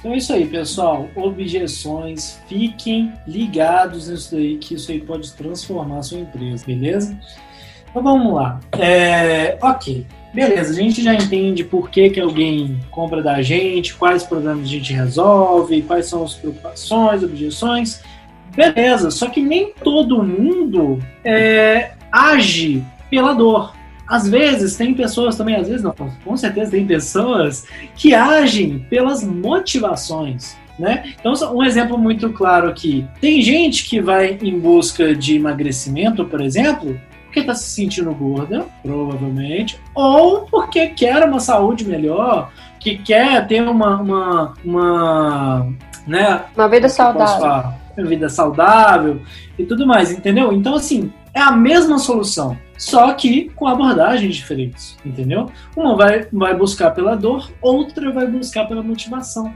Então 0.07 0.15
é 0.15 0.19
isso 0.19 0.33
aí, 0.33 0.47
pessoal. 0.47 1.09
Objeções, 1.17 2.41
fiquem 2.47 3.13
ligados 3.27 4.09
nisso 4.09 4.37
aí, 4.37 4.57
que 4.57 4.75
isso 4.75 4.93
aí 4.93 5.01
pode 5.01 5.33
transformar 5.33 5.99
a 5.99 6.03
sua 6.05 6.21
empresa, 6.21 6.65
beleza? 6.65 7.19
Então 7.91 8.05
vamos 8.05 8.33
lá. 8.33 8.61
É, 8.79 9.59
ok, 9.61 10.07
beleza. 10.33 10.71
A 10.71 10.77
gente 10.77 11.03
já 11.03 11.13
entende 11.13 11.65
por 11.65 11.91
que, 11.91 12.09
que 12.11 12.21
alguém 12.21 12.79
compra 12.89 13.21
da 13.21 13.43
gente, 13.43 13.97
quais 13.97 14.23
problemas 14.23 14.63
a 14.63 14.71
gente 14.71 14.93
resolve, 14.93 15.83
quais 15.83 16.07
são 16.07 16.23
as 16.23 16.35
preocupações, 16.35 17.25
objeções. 17.25 18.01
Beleza, 18.55 19.11
só 19.11 19.29
que 19.29 19.43
nem 19.43 19.73
todo 19.73 20.23
mundo 20.23 21.03
é, 21.25 21.95
age 22.13 22.81
pela 23.11 23.33
dor 23.33 23.76
às 24.09 24.29
vezes 24.29 24.77
tem 24.77 24.95
pessoas 24.95 25.37
também, 25.37 25.57
às 25.57 25.69
vezes 25.69 25.83
não, 25.83 25.93
com 25.93 26.37
certeza 26.37 26.71
tem 26.71 26.87
pessoas 26.87 27.67
que 27.95 28.15
agem 28.15 28.79
pelas 28.91 29.25
motivações. 29.25 30.57
Né? 30.79 31.15
Então, 31.19 31.33
um 31.55 31.63
exemplo 31.63 31.97
muito 31.97 32.31
claro 32.31 32.69
aqui: 32.69 33.07
tem 33.21 33.41
gente 33.41 33.89
que 33.89 34.01
vai 34.01 34.39
em 34.43 34.59
busca 34.59 35.15
de 35.15 35.37
emagrecimento, 35.37 36.25
por 36.27 36.41
exemplo, 36.41 37.01
porque 37.25 37.41
está 37.41 37.55
se 37.55 37.71
sentindo 37.71 38.15
gorda, 38.15 38.67
provavelmente, 38.83 39.81
ou 39.95 40.43
porque 40.43 40.89
quer 40.89 41.25
uma 41.25 41.41
saúde 41.41 41.85
melhor, 41.85 42.51
que 42.79 42.99
quer 42.99 43.47
ter 43.47 43.63
uma. 43.63 44.01
Uma, 44.01 44.55
uma, 44.63 45.69
né? 46.07 46.43
uma 46.55 46.69
vida 46.69 46.89
saudável. 46.91 47.73
Uma 47.97 48.07
vida 48.07 48.29
saudável 48.29 49.23
e 49.59 49.65
tudo 49.65 49.87
mais, 49.87 50.13
entendeu? 50.13 50.53
Então, 50.53 50.75
assim, 50.75 51.11
é 51.33 51.41
a 51.41 51.53
mesma 51.53 51.99
solução, 51.99 52.57
só 52.77 53.13
que 53.13 53.51
com 53.51 53.67
abordagens 53.67 54.37
diferentes, 54.37 54.97
entendeu? 55.05 55.51
Uma 55.77 55.97
vai, 55.97 56.27
vai 56.33 56.55
buscar 56.55 56.91
pela 56.91 57.15
dor, 57.15 57.51
outra 57.61 58.13
vai 58.13 58.27
buscar 58.27 58.67
pela 58.67 58.83
motivação. 58.83 59.55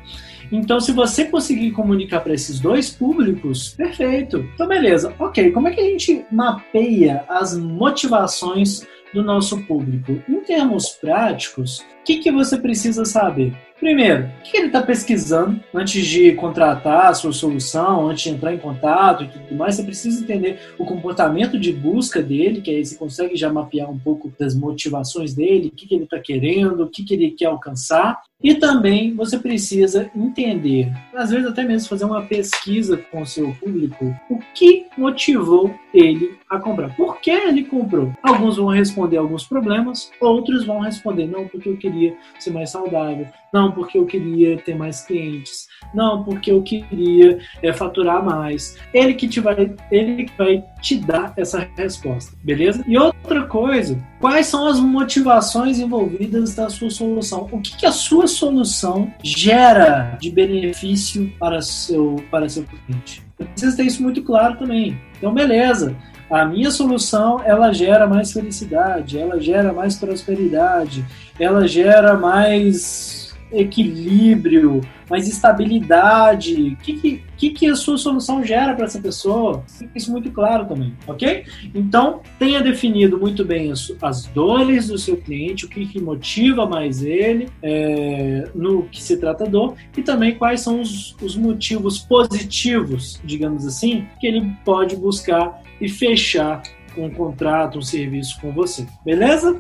Então, 0.53 0.81
se 0.81 0.91
você 0.91 1.27
conseguir 1.27 1.71
comunicar 1.71 2.21
para 2.21 2.35
esses 2.35 2.59
dois 2.59 2.91
públicos, 2.91 3.69
perfeito. 3.75 4.49
Então, 4.55 4.67
beleza. 4.67 5.15
Ok, 5.19 5.53
como 5.53 5.69
é 5.69 5.71
que 5.71 5.81
a 5.81 5.85
gente 5.85 6.25
mapeia 6.31 7.25
as 7.29 7.57
motivações 7.57 8.87
do 9.15 9.23
nosso 9.23 9.62
público? 9.62 10.21
Em 10.29 10.41
termos 10.41 10.89
práticos, 10.89 11.85
que, 12.11 12.19
que 12.19 12.33
você 12.33 12.59
precisa 12.59 13.05
saber? 13.05 13.55
Primeiro, 13.79 14.25
o 14.25 14.43
que 14.43 14.57
ele 14.59 14.67
está 14.67 14.83
pesquisando 14.83 15.59
antes 15.75 16.05
de 16.05 16.33
contratar 16.33 17.07
a 17.07 17.14
sua 17.14 17.33
solução, 17.33 18.09
antes 18.09 18.25
de 18.25 18.31
entrar 18.31 18.52
em 18.52 18.59
contato 18.59 19.25
e 19.25 19.29
tudo 19.29 19.55
mais? 19.55 19.76
Você 19.76 19.83
precisa 19.83 20.23
entender 20.23 20.59
o 20.79 20.85
comportamento 20.85 21.59
de 21.59 21.73
busca 21.73 22.23
dele, 22.23 22.61
que 22.61 22.71
aí 22.71 22.85
você 22.85 22.95
consegue 22.97 23.37
já 23.37 23.50
mapear 23.50 23.90
um 23.90 23.99
pouco 23.99 24.31
das 24.38 24.55
motivações 24.55 25.33
dele, 25.35 25.69
o 25.69 25.71
que, 25.71 25.87
que 25.87 25.95
ele 25.95 26.05
está 26.05 26.19
querendo, 26.19 26.83
o 26.83 26.88
que, 26.88 27.02
que 27.02 27.14
ele 27.14 27.31
quer 27.31 27.47
alcançar. 27.47 28.21
E 28.43 28.55
também 28.55 29.14
você 29.14 29.38
precisa 29.38 30.11
entender, 30.17 30.90
às 31.14 31.31
vezes 31.31 31.47
até 31.47 31.62
mesmo 31.62 31.88
fazer 31.88 32.07
uma 32.07 32.23
pesquisa 32.23 32.97
com 32.97 33.21
o 33.21 33.26
seu 33.26 33.52
público, 33.55 34.14
o 34.31 34.38
que 34.55 34.87
motivou 34.97 35.75
ele 35.93 36.38
a 36.49 36.59
comprar. 36.59 36.95
Por 36.97 37.21
que 37.21 37.31
ele 37.31 37.64
comprou? 37.64 38.12
Alguns 38.23 38.57
vão 38.57 38.69
responder 38.69 39.19
alguns 39.19 39.45
problemas, 39.45 40.11
outros 40.19 40.64
vão 40.64 40.81
responder 40.81 41.26
não 41.26 41.47
porque 41.49 41.69
eu 41.69 41.76
queria 41.76 42.00
ser 42.38 42.50
mais 42.50 42.71
saudável, 42.71 43.26
não 43.52 43.73
porque 43.73 43.99
eu 43.99 44.07
queria 44.07 44.57
ter 44.59 44.75
mais 44.75 45.04
clientes, 45.04 45.66
não 45.95 46.23
porque 46.23 46.50
eu 46.50 46.62
queria 46.62 47.38
é, 47.62 47.73
faturar 47.73 48.25
mais. 48.25 48.78
Ele 48.95 49.14
que 49.14 49.28
te 49.28 49.40
vai, 49.40 49.75
ele 49.90 50.25
que 50.25 50.37
vai 50.37 50.64
te 50.80 50.97
dar 50.97 51.33
essa 51.37 51.69
resposta, 51.76 52.37
beleza? 52.42 52.85
E 52.87 52.97
outra 52.97 53.47
coisa, 53.47 53.99
quais 54.21 54.47
são 54.47 54.66
as 54.66 54.78
motivações 54.78 55.78
envolvidas 55.78 56.54
da 56.54 56.69
sua 56.69 56.90
solução? 56.90 57.49
O 57.50 57.61
que, 57.61 57.76
que 57.76 57.87
a 57.87 57.92
sua 57.92 58.26
solução 58.26 59.12
gera 59.23 60.16
de 60.21 60.30
benefício 60.30 61.33
para 61.38 61.61
seu 61.61 62.16
para 62.30 62.49
seu 62.49 62.64
cliente? 62.64 63.23
Precisa 63.37 63.76
ter 63.76 63.85
isso 63.85 64.02
muito 64.02 64.23
claro 64.23 64.59
também. 64.59 64.99
Então, 65.21 65.35
beleza. 65.35 65.95
A 66.31 66.47
minha 66.47 66.71
solução, 66.71 67.43
ela 67.45 67.73
gera 67.73 68.07
mais 68.07 68.33
felicidade, 68.33 69.19
ela 69.19 69.39
gera 69.39 69.71
mais 69.71 69.97
prosperidade, 69.97 71.05
ela 71.39 71.69
gera 71.69 72.17
mais 72.17 73.30
equilíbrio, 73.52 74.80
mais 75.09 75.28
estabilidade. 75.28 76.54
O 76.54 76.76
que, 76.76 77.23
que, 77.37 77.50
que 77.50 77.66
a 77.66 77.75
sua 77.75 77.99
solução 77.99 78.45
gera 78.45 78.75
para 78.75 78.85
essa 78.85 79.00
pessoa? 79.00 79.64
Fica 79.66 79.90
isso 79.97 80.11
muito 80.11 80.30
claro 80.30 80.66
também, 80.66 80.95
ok? 81.07 81.45
Então, 81.75 82.21
tenha 82.38 82.61
definido 82.61 83.19
muito 83.19 83.45
bem 83.45 83.73
as, 83.73 83.92
as 84.00 84.26
dores 84.26 84.88
do 84.88 84.99
seu 84.99 85.16
cliente, 85.16 85.64
o 85.64 85.69
que, 85.69 85.87
que 85.87 86.00
motiva 86.00 86.66
mais 86.66 87.02
ele 87.02 87.49
é, 87.62 88.49
no 88.54 88.85
que 88.85 89.02
se 89.02 89.16
trata 89.16 89.45
dor 89.45 89.75
e 89.97 90.02
também 90.02 90.37
quais 90.37 90.61
são 90.61 90.80
os, 90.80 91.16
os 91.21 91.37
motivos 91.37 91.99
positivos, 91.99 93.21
digamos 93.25 93.66
assim, 93.66 94.07
que 94.21 94.26
ele 94.26 94.52
pode 94.64 94.97
buscar 94.97 95.61
e 95.80 95.88
fechar 95.88 96.62
um 96.97 97.11
contrato, 97.11 97.78
um 97.78 97.83
serviço 97.83 98.40
com 98.40 98.52
você. 98.52 98.87
Beleza? 99.04 99.57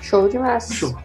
Show 0.00 0.28
demais. 0.28 0.68
Show. 0.72 0.96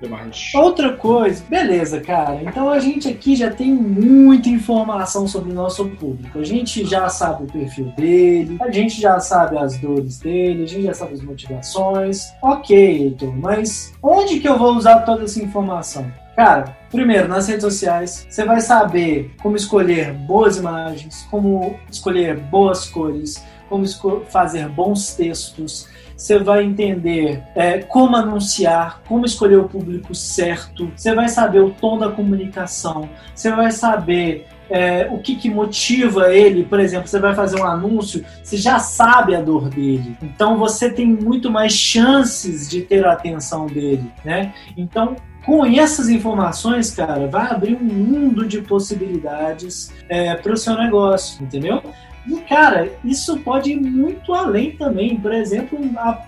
Demais. 0.00 0.52
Outra 0.54 0.94
coisa, 0.94 1.44
beleza, 1.48 2.00
cara. 2.00 2.42
Então 2.42 2.70
a 2.70 2.78
gente 2.78 3.06
aqui 3.08 3.36
já 3.36 3.50
tem 3.50 3.72
muita 3.72 4.48
informação 4.48 5.28
sobre 5.28 5.50
o 5.50 5.54
nosso 5.54 5.86
público. 5.90 6.38
A 6.38 6.44
gente 6.44 6.84
já 6.86 7.08
sabe 7.08 7.44
o 7.44 7.46
perfil 7.46 7.92
dele, 7.96 8.56
a 8.60 8.70
gente 8.70 9.00
já 9.00 9.20
sabe 9.20 9.58
as 9.58 9.76
dores 9.78 10.18
dele, 10.18 10.64
a 10.64 10.66
gente 10.66 10.84
já 10.84 10.94
sabe 10.94 11.14
as 11.14 11.22
motivações. 11.22 12.32
Ok, 12.42 12.76
Heitor, 12.76 13.36
mas 13.36 13.92
onde 14.02 14.40
que 14.40 14.48
eu 14.48 14.58
vou 14.58 14.74
usar 14.74 15.00
toda 15.00 15.24
essa 15.24 15.42
informação? 15.42 16.10
Cara, 16.34 16.74
primeiro, 16.90 17.28
nas 17.28 17.48
redes 17.48 17.64
sociais, 17.64 18.26
você 18.30 18.44
vai 18.44 18.62
saber 18.62 19.30
como 19.42 19.56
escolher 19.56 20.14
boas 20.14 20.56
imagens, 20.56 21.26
como 21.30 21.78
escolher 21.90 22.38
boas 22.38 22.86
cores, 22.88 23.44
como 23.68 23.84
fazer 24.30 24.68
bons 24.68 25.14
textos, 25.14 25.86
você 26.20 26.38
vai 26.38 26.62
entender 26.62 27.42
é, 27.54 27.78
como 27.78 28.14
anunciar, 28.14 29.00
como 29.08 29.24
escolher 29.24 29.56
o 29.56 29.66
público 29.66 30.14
certo, 30.14 30.92
você 30.94 31.14
vai 31.14 31.30
saber 31.30 31.60
o 31.60 31.70
tom 31.70 31.98
da 31.98 32.10
comunicação, 32.10 33.08
você 33.34 33.50
vai 33.50 33.70
saber 33.70 34.46
é, 34.68 35.08
o 35.10 35.18
que, 35.18 35.34
que, 35.34 35.48
motiva 35.48 36.32
ele, 36.32 36.62
por 36.62 36.78
exemplo, 36.78 37.08
você 37.08 37.18
vai 37.18 37.34
fazer 37.34 37.58
um 37.58 37.64
anúncio, 37.64 38.22
você 38.42 38.58
já 38.58 38.78
sabe 38.78 39.34
a 39.34 39.40
dor 39.40 39.70
dele, 39.70 40.14
então 40.22 40.58
você 40.58 40.90
tem 40.90 41.06
muito 41.06 41.50
mais 41.50 41.72
chances 41.72 42.68
de 42.68 42.82
ter 42.82 43.04
a 43.06 43.12
atenção 43.12 43.66
dele, 43.66 44.12
né? 44.22 44.52
Então, 44.76 45.16
com 45.44 45.64
essas 45.64 46.10
informações, 46.10 46.90
cara, 46.90 47.26
vai 47.28 47.50
abrir 47.50 47.74
um 47.74 47.82
mundo 47.82 48.46
de 48.46 48.60
possibilidades 48.60 49.90
é, 50.06 50.34
para 50.34 50.52
o 50.52 50.56
seu 50.56 50.76
negócio, 50.76 51.42
entendeu? 51.42 51.82
E, 52.26 52.36
cara, 52.42 52.92
isso 53.04 53.38
pode 53.40 53.72
ir 53.72 53.80
muito 53.80 54.32
além 54.34 54.72
também. 54.72 55.18
Por 55.18 55.32
exemplo, 55.32 55.78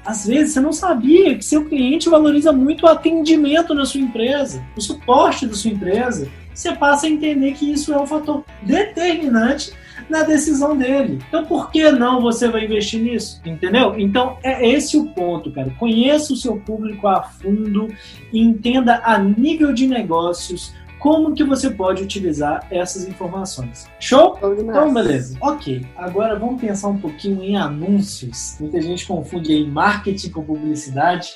às 0.05 0.26
vezes 0.26 0.55
você 0.55 0.61
não 0.61 0.72
sabia 0.72 1.37
que 1.37 1.44
seu 1.44 1.64
cliente 1.66 2.09
valoriza 2.09 2.52
muito 2.52 2.85
o 2.85 2.88
atendimento 2.88 3.74
na 3.74 3.85
sua 3.85 4.00
empresa, 4.00 4.64
o 4.76 4.81
suporte 4.81 5.46
da 5.46 5.55
sua 5.55 5.70
empresa. 5.70 6.28
Você 6.55 6.72
passa 6.72 7.07
a 7.07 7.11
entender 7.11 7.52
que 7.52 7.70
isso 7.70 7.92
é 7.92 8.00
um 8.00 8.07
fator 8.07 8.44
determinante 8.62 9.72
na 10.09 10.22
decisão 10.22 10.76
dele. 10.76 11.18
Então, 11.28 11.44
por 11.46 11.70
que 11.70 11.90
não 11.90 12.20
você 12.20 12.48
vai 12.48 12.64
investir 12.64 13.00
nisso? 13.00 13.40
Entendeu? 13.44 13.98
Então, 13.98 14.37
é 14.42 14.68
esse 14.68 14.96
o 14.96 15.07
ponto, 15.07 15.50
cara. 15.50 15.70
Conheça 15.78 16.33
o 16.33 16.37
seu 16.37 16.57
público 16.57 17.09
a 17.09 17.22
fundo 17.22 17.88
entenda 18.33 19.00
a 19.05 19.18
nível 19.18 19.72
de 19.72 19.87
negócios 19.87 20.74
como 21.03 21.35
que 21.35 21.43
você 21.43 21.69
pode 21.69 22.01
utilizar 22.01 22.65
essas 22.71 23.09
informações. 23.09 23.91
Show? 23.99 24.38
Então, 24.61 24.95
beleza. 24.95 25.37
Ok, 25.41 25.85
agora 25.97 26.38
vamos 26.38 26.61
pensar 26.61 26.88
um 26.88 26.99
pouquinho 26.99 27.43
em 27.43 27.57
anúncios. 27.57 28.57
Muita 28.61 28.81
gente 28.81 29.05
confunde 29.05 29.53
aí 29.53 29.67
marketing 29.67 30.31
com 30.31 30.45
publicidade. 30.45 31.33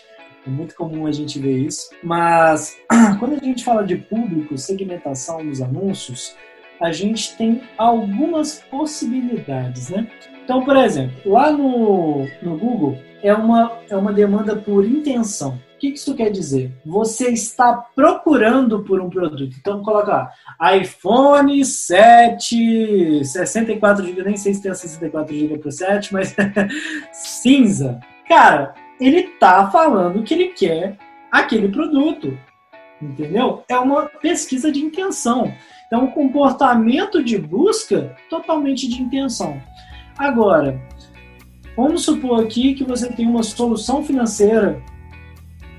É 0.46 0.48
muito 0.48 0.76
comum 0.76 1.04
a 1.04 1.10
gente 1.10 1.40
ver 1.40 1.58
isso. 1.58 1.90
Mas 2.00 2.76
quando 3.18 3.34
a 3.34 3.44
gente 3.44 3.64
fala 3.64 3.84
de 3.84 3.96
público, 3.96 4.56
segmentação 4.56 5.44
dos 5.44 5.60
anúncios, 5.60 6.36
a 6.80 6.92
gente 6.92 7.36
tem 7.36 7.62
algumas 7.76 8.62
possibilidades, 8.70 9.88
né? 9.88 10.06
Então, 10.44 10.64
por 10.64 10.76
exemplo, 10.76 11.32
lá 11.32 11.50
no, 11.50 12.24
no 12.40 12.56
Google 12.56 12.98
é 13.20 13.34
uma, 13.34 13.80
é 13.90 13.96
uma 13.96 14.12
demanda 14.12 14.54
por 14.54 14.84
intenção. 14.84 15.58
O 15.76 15.78
que 15.78 15.88
isso 15.88 16.14
quer 16.14 16.30
dizer? 16.30 16.72
Você 16.86 17.28
está 17.28 17.74
procurando 17.94 18.82
por 18.82 18.98
um 18.98 19.10
produto. 19.10 19.54
Então, 19.60 19.82
coloca 19.82 20.10
lá, 20.58 20.74
iPhone 20.74 21.62
7, 21.62 23.22
64 23.22 24.06
GB, 24.06 24.22
nem 24.22 24.38
sei 24.38 24.54
se 24.54 24.62
tem 24.62 24.72
64 24.72 25.36
GB 25.36 25.58
para 25.58 25.70
7, 25.70 26.14
mas 26.14 26.34
cinza. 27.12 28.00
Cara, 28.26 28.72
ele 28.98 29.24
tá 29.38 29.70
falando 29.70 30.22
que 30.22 30.32
ele 30.32 30.48
quer 30.48 30.96
aquele 31.30 31.68
produto. 31.68 32.38
Entendeu? 33.02 33.62
É 33.68 33.78
uma 33.78 34.06
pesquisa 34.06 34.72
de 34.72 34.80
intenção. 34.80 35.52
Então, 35.88 36.06
o 36.06 36.12
comportamento 36.12 37.22
de 37.22 37.36
busca 37.36 38.16
totalmente 38.30 38.88
de 38.88 39.02
intenção. 39.02 39.60
Agora, 40.16 40.80
vamos 41.76 42.02
supor 42.02 42.42
aqui 42.42 42.72
que 42.72 42.82
você 42.82 43.12
tem 43.12 43.26
uma 43.26 43.42
solução 43.42 44.02
financeira 44.02 44.82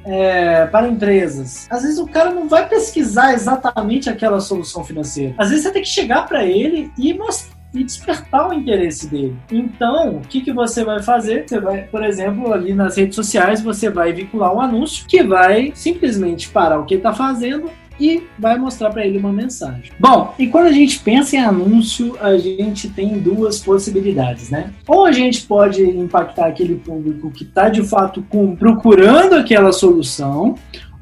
é, 0.07 0.65
para 0.67 0.87
empresas. 0.87 1.67
Às 1.69 1.83
vezes 1.83 1.99
o 1.99 2.07
cara 2.07 2.31
não 2.31 2.47
vai 2.47 2.67
pesquisar 2.67 3.33
exatamente 3.33 4.09
aquela 4.09 4.39
solução 4.39 4.83
financeira. 4.83 5.35
Às 5.37 5.49
vezes 5.49 5.65
você 5.65 5.71
tem 5.71 5.81
que 5.81 5.89
chegar 5.89 6.25
para 6.25 6.45
ele 6.45 6.91
e 6.97 7.13
mostrar 7.13 7.57
e 7.73 7.83
despertar 7.83 8.49
o 8.49 8.53
interesse 8.53 9.07
dele. 9.07 9.35
Então, 9.51 10.17
o 10.17 10.21
que, 10.21 10.41
que 10.41 10.53
você 10.53 10.83
vai 10.83 11.03
fazer? 11.03 11.47
Você 11.47 11.59
vai, 11.59 11.83
por 11.83 12.03
exemplo, 12.03 12.53
ali 12.53 12.73
nas 12.73 12.95
redes 12.95 13.15
sociais, 13.15 13.61
você 13.61 13.89
vai 13.89 14.13
vincular 14.13 14.55
um 14.55 14.61
anúncio 14.61 15.05
que 15.05 15.21
vai 15.21 15.71
simplesmente 15.75 16.49
parar 16.49 16.79
o 16.79 16.85
que 16.85 16.95
está 16.95 17.13
fazendo 17.13 17.69
e 17.99 18.23
vai 18.38 18.57
mostrar 18.57 18.89
para 18.89 19.05
ele 19.05 19.17
uma 19.17 19.31
mensagem. 19.31 19.91
Bom, 19.99 20.33
e 20.38 20.47
quando 20.47 20.67
a 20.67 20.71
gente 20.71 20.99
pensa 20.99 21.36
em 21.36 21.39
anúncio, 21.39 22.15
a 22.19 22.38
gente 22.38 22.89
tem 22.89 23.19
duas 23.19 23.60
possibilidades, 23.60 24.49
né? 24.49 24.71
Ou 24.88 25.05
a 25.05 25.12
gente 25.12 25.41
pode 25.45 25.83
impactar 25.83 26.47
aquele 26.47 26.75
público 26.75 27.31
que 27.31 27.43
está 27.43 27.69
de 27.69 27.83
fato 27.83 28.23
com, 28.29 28.55
procurando 28.55 29.36
aquela 29.36 29.71
solução, 29.71 30.55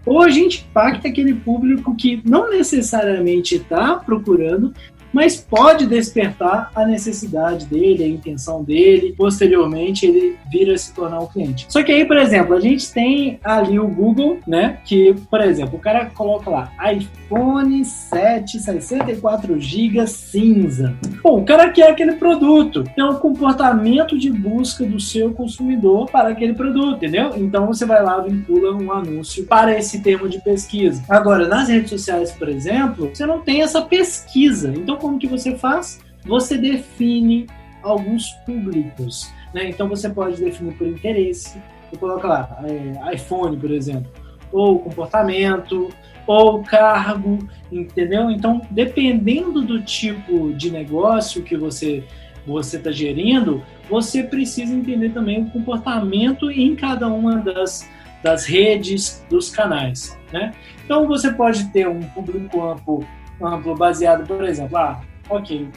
ou 0.05 0.21
a 0.21 0.29
gente 0.29 0.65
impacta 0.69 1.08
aquele 1.08 1.34
público 1.34 1.95
que 1.95 2.21
não 2.23 2.49
necessariamente 2.51 3.55
está 3.55 3.95
procurando, 3.95 4.71
mas 5.15 5.38
pode 5.38 5.86
despertar 5.86 6.69
a 6.75 6.86
necessidade 6.86 7.65
dele, 7.67 8.04
a 8.04 8.08
intenção 8.08 8.62
dele, 8.62 9.15
posteriormente 9.17 10.06
ele 10.06 10.36
vir 10.51 10.69
a 10.69 10.78
se 10.78 10.93
tornar 10.93 11.21
um 11.21 11.28
cliente. 11.28 11.65
Só 11.69 11.82
que 11.82 11.91
aí, 11.93 12.04
por 12.04 12.17
exemplo, 12.17 12.54
a 12.54 12.60
gente 12.60 12.91
tem 12.91 13.39
ali 13.41 13.80
o 13.80 13.88
Google, 13.88 14.39
né? 14.45 14.80
Que, 14.84 15.15
por 15.32 15.39
exemplo, 15.39 15.78
o 15.78 15.80
cara 15.80 16.08
coloca 16.08 16.49
lá 16.49 16.69
iPhone 16.91 17.86
7 17.86 18.60
64 18.60 19.58
GB 19.58 20.06
cinza. 20.06 20.93
Bom, 21.23 21.39
o 21.39 21.45
cara 21.45 21.69
quer 21.69 21.91
aquele 21.91 22.13
produto. 22.17 22.84
Tem 22.93 23.06
um 23.06 23.15
comportamento 23.15 24.19
de 24.19 24.30
busca 24.30 24.84
do 24.84 24.99
seu 24.99 25.32
consumidor 25.34 26.10
para 26.12 26.28
aquele 26.28 26.54
produto, 26.54 26.97
entendeu? 26.97 27.32
Então 27.38 27.67
você 27.67 27.86
vai 27.86 28.04
lá 28.04 28.19
vincula 28.19 28.75
um 28.75 28.91
anúncio 28.91 29.45
para 29.45 29.78
esse 29.78 30.01
termo 30.01 30.28
de 30.28 30.41
pesquisa. 30.41 31.01
Agora, 31.08 31.47
nas 31.47 31.69
redes 31.69 31.89
sociais, 31.89 32.34
por 32.34 32.49
exemplo, 32.49 33.12
você 33.13 33.25
não 33.25 33.39
tem 33.39 33.62
essa 33.62 33.82
pesquisa. 33.82 34.73
Então, 34.75 35.04
como 35.05 35.19
que 35.19 35.27
você 35.27 35.55
faz? 35.55 35.99
Você 36.25 36.57
define 36.57 37.45
alguns 37.83 38.31
públicos. 38.43 39.31
Né? 39.53 39.69
Então, 39.69 39.87
você 39.87 40.09
pode 40.09 40.43
definir 40.43 40.73
por 40.73 40.87
interesse. 40.87 41.61
Você 41.91 41.97
coloca 41.99 42.27
lá, 42.27 42.59
é, 42.63 43.13
iPhone, 43.13 43.55
por 43.55 43.69
exemplo, 43.69 44.11
ou 44.51 44.79
comportamento, 44.79 45.89
ou 46.25 46.63
cargo, 46.63 47.37
entendeu? 47.71 48.31
Então, 48.31 48.63
dependendo 48.71 49.61
do 49.61 49.79
tipo 49.83 50.51
de 50.53 50.71
negócio 50.71 51.43
que 51.43 51.55
você 51.55 52.03
você 52.47 52.77
está 52.77 52.91
gerindo, 52.91 53.63
você 53.89 54.21
precisa 54.21 54.71
entender 54.71 55.09
também 55.09 55.41
o 55.41 55.49
comportamento 55.49 56.51
em 56.51 56.75
cada 56.75 57.07
uma 57.07 57.37
das, 57.37 57.89
das 58.21 58.45
redes, 58.45 59.25
dos 59.31 59.49
canais, 59.49 60.15
né? 60.31 60.53
Então, 60.83 61.07
você 61.07 61.31
pode 61.31 61.65
ter 61.69 61.87
um 61.87 62.01
público 62.01 62.61
amplo, 62.63 63.03
amplo 63.41 63.76
baseado, 63.76 64.26
por 64.26 64.43
exemplo, 64.43 64.78
ah, 64.78 65.02
ok, 65.30 65.69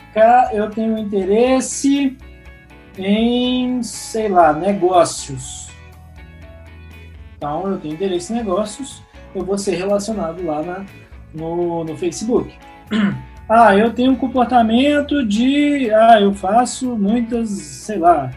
eu 0.53 0.71
tenho 0.71 0.99
interesse 0.99 2.17
em, 2.97 3.83
sei 3.83 4.29
lá, 4.29 4.53
negócios. 4.53 5.69
Então, 7.37 7.69
eu 7.71 7.79
tenho 7.79 7.95
interesse 7.95 8.33
em 8.33 8.37
negócios, 8.37 9.03
eu 9.35 9.45
vou 9.45 9.57
ser 9.57 9.77
relacionado 9.77 10.45
lá 10.45 10.63
na, 10.63 10.85
no, 11.35 11.85
no 11.85 11.97
Facebook. 11.97 12.53
Ah, 13.51 13.75
eu 13.75 13.95
tenho 13.95 14.13
um 14.13 14.15
comportamento 14.15 15.27
de. 15.27 15.91
Ah, 15.91 16.21
eu 16.21 16.35
faço 16.35 16.95
muitas, 16.95 17.49
sei 17.49 17.97
lá. 17.97 18.31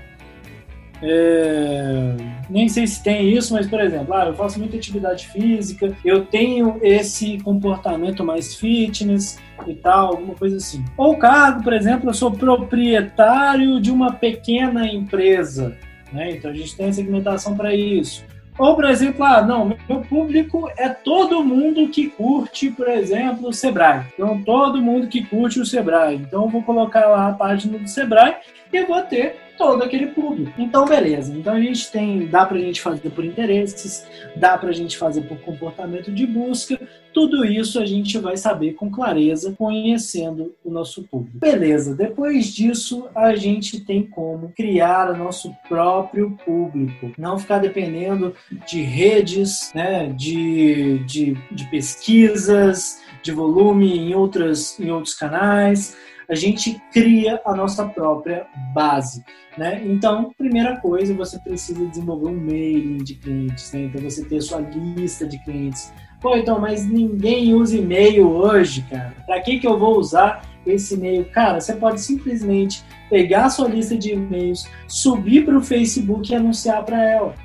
É, 1.04 2.16
nem 2.50 2.70
sei 2.70 2.86
se 2.86 3.02
tem 3.04 3.32
isso, 3.32 3.54
mas 3.54 3.68
por 3.68 3.82
exemplo, 3.82 4.14
ah, 4.14 4.26
eu 4.26 4.34
faço 4.34 4.60
muita 4.60 4.78
atividade 4.78 5.28
física, 5.28 5.96
eu 6.06 6.26
tenho 6.26 6.80
esse 6.82 7.40
comportamento 7.40 8.24
mais 8.24 8.56
fitness 8.56 9.40
e 9.66 9.74
tal, 9.74 10.10
alguma 10.10 10.36
coisa 10.36 10.58
assim. 10.58 10.84
Ou 10.96 11.18
cargo, 11.18 11.64
por 11.64 11.74
exemplo, 11.74 12.10
eu 12.10 12.14
sou 12.14 12.32
proprietário 12.32 13.80
de 13.82 13.92
uma 13.92 14.14
pequena 14.14 14.86
empresa, 14.86 15.76
né? 16.12 16.32
Então 16.32 16.52
a 16.52 16.54
gente 16.54 16.76
tem 16.76 16.94
segmentação 16.94 17.56
para 17.56 17.74
isso. 17.74 18.24
Ou, 18.58 18.76
por 18.76 18.86
exemplo, 18.86 19.24
ah, 19.24 19.42
não, 19.42 19.76
meu 19.90 20.02
público 20.02 20.70
é 20.78 20.90
todo 20.90 21.44
mundo 21.44 21.88
que 21.88 22.10
curte, 22.10 22.70
por 22.70 22.88
exemplo, 22.88 23.48
o 23.48 23.54
Sebrae. 23.54 24.04
Então, 24.14 24.42
todo 24.44 24.82
mundo 24.82 25.08
que 25.08 25.24
curte 25.24 25.60
o 25.60 25.66
Sebrae. 25.66 26.16
Então, 26.16 26.44
eu 26.44 26.50
vou 26.50 26.62
colocar 26.62 27.08
lá 27.08 27.30
a 27.30 27.34
página 27.34 27.78
do 27.78 27.88
Sebrae 27.88 28.36
e 28.72 28.84
vou 28.84 29.02
ter 29.02 29.38
todo 29.62 29.84
aquele 29.84 30.08
público. 30.08 30.52
Então, 30.58 30.86
beleza. 30.86 31.32
Então, 31.38 31.54
a 31.54 31.62
gente 31.62 31.92
tem, 31.92 32.26
dá 32.26 32.48
para 32.48 32.58
a 32.58 32.62
gente 32.62 32.82
fazer 32.82 33.12
por 33.12 33.24
interesses, 33.24 34.08
dá 34.36 34.58
para 34.58 34.70
a 34.70 34.74
gente 34.74 34.98
fazer 34.98 35.22
por 35.22 35.38
comportamento 35.42 36.12
de 36.12 36.26
busca. 36.26 36.80
Tudo 37.14 37.46
isso 37.46 37.80
a 37.80 37.86
gente 37.86 38.18
vai 38.18 38.36
saber 38.38 38.74
com 38.74 38.90
clareza, 38.90 39.54
conhecendo 39.56 40.56
o 40.66 40.72
nosso 40.72 41.04
público. 41.04 41.38
Beleza. 41.38 41.94
Depois 41.94 42.48
disso, 42.48 43.08
a 43.14 43.36
gente 43.36 43.82
tem 43.82 44.02
como 44.02 44.52
criar 44.58 45.12
o 45.12 45.18
nosso 45.18 45.54
próprio 45.70 46.36
público. 46.44 47.12
Não 47.16 47.38
ficar 47.38 47.60
dependendo 47.60 48.34
de 48.68 48.82
redes, 48.82 49.72
né, 49.76 50.12
de, 50.18 51.04
de, 51.06 51.38
de 51.52 51.70
pesquisas, 51.70 53.00
de 53.22 53.32
volume 53.32 53.96
em, 53.96 54.16
outras, 54.16 54.80
em 54.80 54.90
outros 54.90 55.14
canais 55.14 55.96
a 56.32 56.36
gente 56.36 56.82
cria 56.94 57.42
a 57.46 57.54
nossa 57.54 57.86
própria 57.86 58.48
base. 58.74 59.22
Né? 59.58 59.82
Então, 59.86 60.32
primeira 60.38 60.78
coisa, 60.78 61.14
você 61.14 61.38
precisa 61.38 61.86
desenvolver 61.86 62.30
um 62.30 62.40
mailing 62.40 63.04
de 63.04 63.16
clientes, 63.16 63.74
né? 63.74 63.82
então 63.82 64.02
você 64.02 64.24
ter 64.24 64.42
sua 64.42 64.62
lista 64.62 65.28
de 65.28 65.38
clientes. 65.44 65.92
Pô, 66.22 66.38
então, 66.38 66.58
mas 66.58 66.88
ninguém 66.88 67.54
usa 67.54 67.78
e-mail 67.78 68.30
hoje, 68.30 68.86
cara. 68.90 69.14
Para 69.26 69.42
que, 69.42 69.60
que 69.60 69.68
eu 69.68 69.78
vou 69.78 69.98
usar 69.98 70.50
esse 70.66 70.94
e-mail? 70.94 71.26
Cara, 71.26 71.60
você 71.60 71.76
pode 71.76 72.00
simplesmente 72.00 72.82
pegar 73.10 73.46
a 73.46 73.50
sua 73.50 73.68
lista 73.68 73.98
de 73.98 74.14
e-mails, 74.14 74.66
subir 74.88 75.44
para 75.44 75.58
o 75.58 75.62
Facebook 75.62 76.32
e 76.32 76.36
anunciar 76.36 76.86
para 76.86 77.04
ela. 77.04 77.36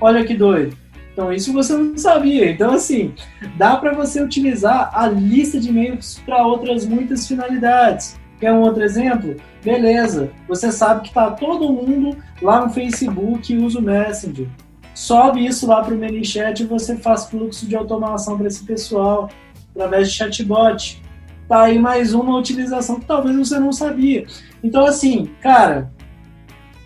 Olha 0.00 0.24
que 0.24 0.34
doido. 0.34 0.74
Então, 1.16 1.32
isso 1.32 1.50
você 1.50 1.72
não 1.72 1.96
sabia. 1.96 2.50
Então, 2.50 2.74
assim, 2.74 3.14
dá 3.56 3.74
para 3.78 3.94
você 3.94 4.22
utilizar 4.22 4.90
a 4.92 5.08
lista 5.08 5.58
de 5.58 5.70
e-mails 5.70 6.20
para 6.26 6.46
outras 6.46 6.84
muitas 6.84 7.26
finalidades. 7.26 8.20
Quer 8.38 8.52
um 8.52 8.60
outro 8.60 8.82
exemplo? 8.82 9.34
Beleza, 9.64 10.30
você 10.46 10.70
sabe 10.70 11.00
que 11.00 11.08
está 11.08 11.30
todo 11.30 11.72
mundo 11.72 12.18
lá 12.42 12.66
no 12.66 12.70
Facebook 12.70 13.50
e 13.50 13.56
usa 13.56 13.78
o 13.78 13.82
Messenger. 13.82 14.46
Sobe 14.94 15.46
isso 15.46 15.66
lá 15.66 15.82
para 15.82 15.94
o 15.94 15.98
ManyChat 15.98 16.62
e 16.62 16.66
você 16.66 16.96
faz 16.96 17.24
fluxo 17.24 17.66
de 17.66 17.74
automação 17.74 18.36
para 18.36 18.48
esse 18.48 18.62
pessoal 18.62 19.30
através 19.74 20.10
de 20.10 20.18
chatbot. 20.18 21.02
Tá 21.48 21.62
aí 21.62 21.78
mais 21.78 22.12
uma 22.12 22.36
utilização 22.36 23.00
que 23.00 23.06
talvez 23.06 23.34
você 23.34 23.58
não 23.58 23.72
sabia. 23.72 24.26
Então, 24.62 24.84
assim, 24.84 25.30
cara, 25.40 25.90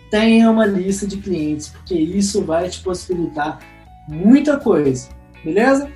tenha 0.09 0.49
uma 0.49 0.65
lista 0.65 1.05
de 1.05 1.17
clientes, 1.17 1.67
porque 1.67 1.95
isso 1.95 2.45
vai 2.45 2.69
te 2.69 2.79
possibilitar 2.79 3.59
muita 4.07 4.57
coisa, 4.57 5.09
beleza? 5.43 5.89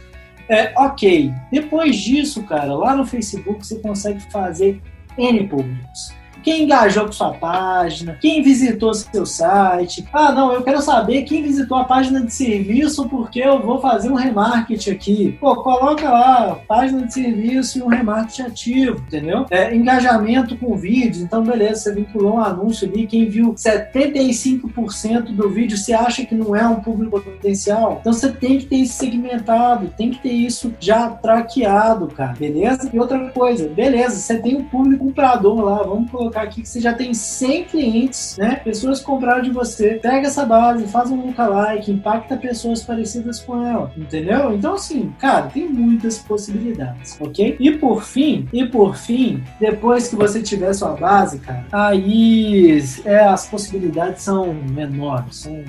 É, 0.49 0.73
ok. 0.77 1.31
Depois 1.51 1.95
disso, 1.95 2.43
cara, 2.43 2.73
lá 2.75 2.95
no 2.95 3.05
Facebook 3.05 3.65
você 3.65 3.79
consegue 3.79 4.19
fazer 4.31 4.81
N 5.17 5.47
públicos 5.47 6.13
quem 6.45 6.63
engajou 6.63 7.07
com 7.07 7.11
sua 7.11 7.33
página, 7.33 8.19
quem 8.21 8.43
visitou 8.43 8.93
seu 8.93 9.25
site. 9.25 10.05
Ah, 10.13 10.31
não, 10.31 10.53
eu 10.53 10.61
quero 10.61 10.79
saber 10.79 11.23
quem 11.23 11.41
visitou 11.41 11.75
a 11.75 11.83
página 11.83 12.21
de 12.21 12.31
serviço 12.31 13.09
porque 13.09 13.39
eu 13.39 13.59
vou 13.59 13.81
fazer 13.81 14.11
um 14.11 14.15
remarketing 14.15 14.91
aqui. 14.91 15.37
Pô, 15.39 15.55
coloca 15.55 16.07
lá 16.07 16.59
página 16.67 17.07
de 17.07 17.11
serviço 17.11 17.79
e 17.79 17.81
um 17.81 17.87
remarketing 17.87 18.43
ativo, 18.43 19.03
entendeu? 19.07 19.47
É, 19.49 19.75
engajamento 19.75 20.55
com 20.55 20.77
vídeos, 20.77 21.23
então 21.23 21.43
beleza, 21.43 21.81
você 21.81 21.95
vinculou 21.95 22.35
um 22.35 22.43
anúncio 22.43 22.87
ali, 22.87 23.07
quem 23.07 23.27
viu 23.27 23.55
75% 23.55 25.35
do 25.35 25.49
vídeo, 25.49 25.75
você 25.75 25.93
acha 25.93 26.23
que 26.23 26.35
não 26.35 26.55
é 26.55 26.67
um 26.67 26.79
público 26.79 27.19
potencial? 27.19 27.97
Então 28.01 28.13
você 28.13 28.31
tem 28.31 28.59
que 28.59 28.65
ter 28.65 28.75
isso 28.75 28.93
segmentado, 28.93 29.91
tem 29.97 30.11
que 30.11 30.19
ter 30.19 30.33
isso 30.33 30.71
já 30.79 31.09
traqueado, 31.09 32.07
cara, 32.07 32.35
beleza? 32.37 32.87
E 32.93 32.99
outra 32.99 33.31
coisa, 33.31 33.67
beleza, 33.67 34.17
você 34.17 34.37
tem 34.37 34.55
um 34.55 34.65
público 34.65 35.05
comprador 35.05 35.61
lá, 35.61 35.81
vamos 35.81 36.11
colocar 36.11 36.34
colocar 36.35 36.41
aqui 36.43 36.61
que 36.61 36.67
você 36.67 36.81
já 36.81 36.93
tem 36.93 37.13
100 37.13 37.63
clientes, 37.65 38.37
né? 38.37 38.57
Pessoas 38.57 38.99
compraram 38.99 39.41
de 39.41 39.49
você. 39.49 39.99
Pega 40.01 40.27
essa 40.27 40.45
base, 40.45 40.85
faz 40.87 41.09
um 41.09 41.27
lookalike, 41.27 41.91
impacta 41.91 42.35
pessoas 42.35 42.83
parecidas 42.83 43.39
com 43.39 43.65
ela, 43.65 43.91
entendeu? 43.97 44.53
Então, 44.53 44.73
assim, 44.73 45.13
cara, 45.17 45.47
tem 45.47 45.67
muitas 45.69 46.17
possibilidades, 46.17 47.17
ok? 47.19 47.55
E 47.59 47.71
por 47.71 48.03
fim, 48.03 48.47
e 48.51 48.65
por 48.65 48.97
fim, 48.97 49.41
depois 49.59 50.09
que 50.09 50.15
você 50.15 50.41
tiver 50.41 50.73
sua 50.73 50.91
base, 50.91 51.39
cara, 51.39 51.65
aí 51.71 52.83
é, 53.05 53.19
as 53.19 53.47
possibilidades 53.47 54.23
são 54.23 54.53
menores, 54.53 55.37
são 55.37 55.63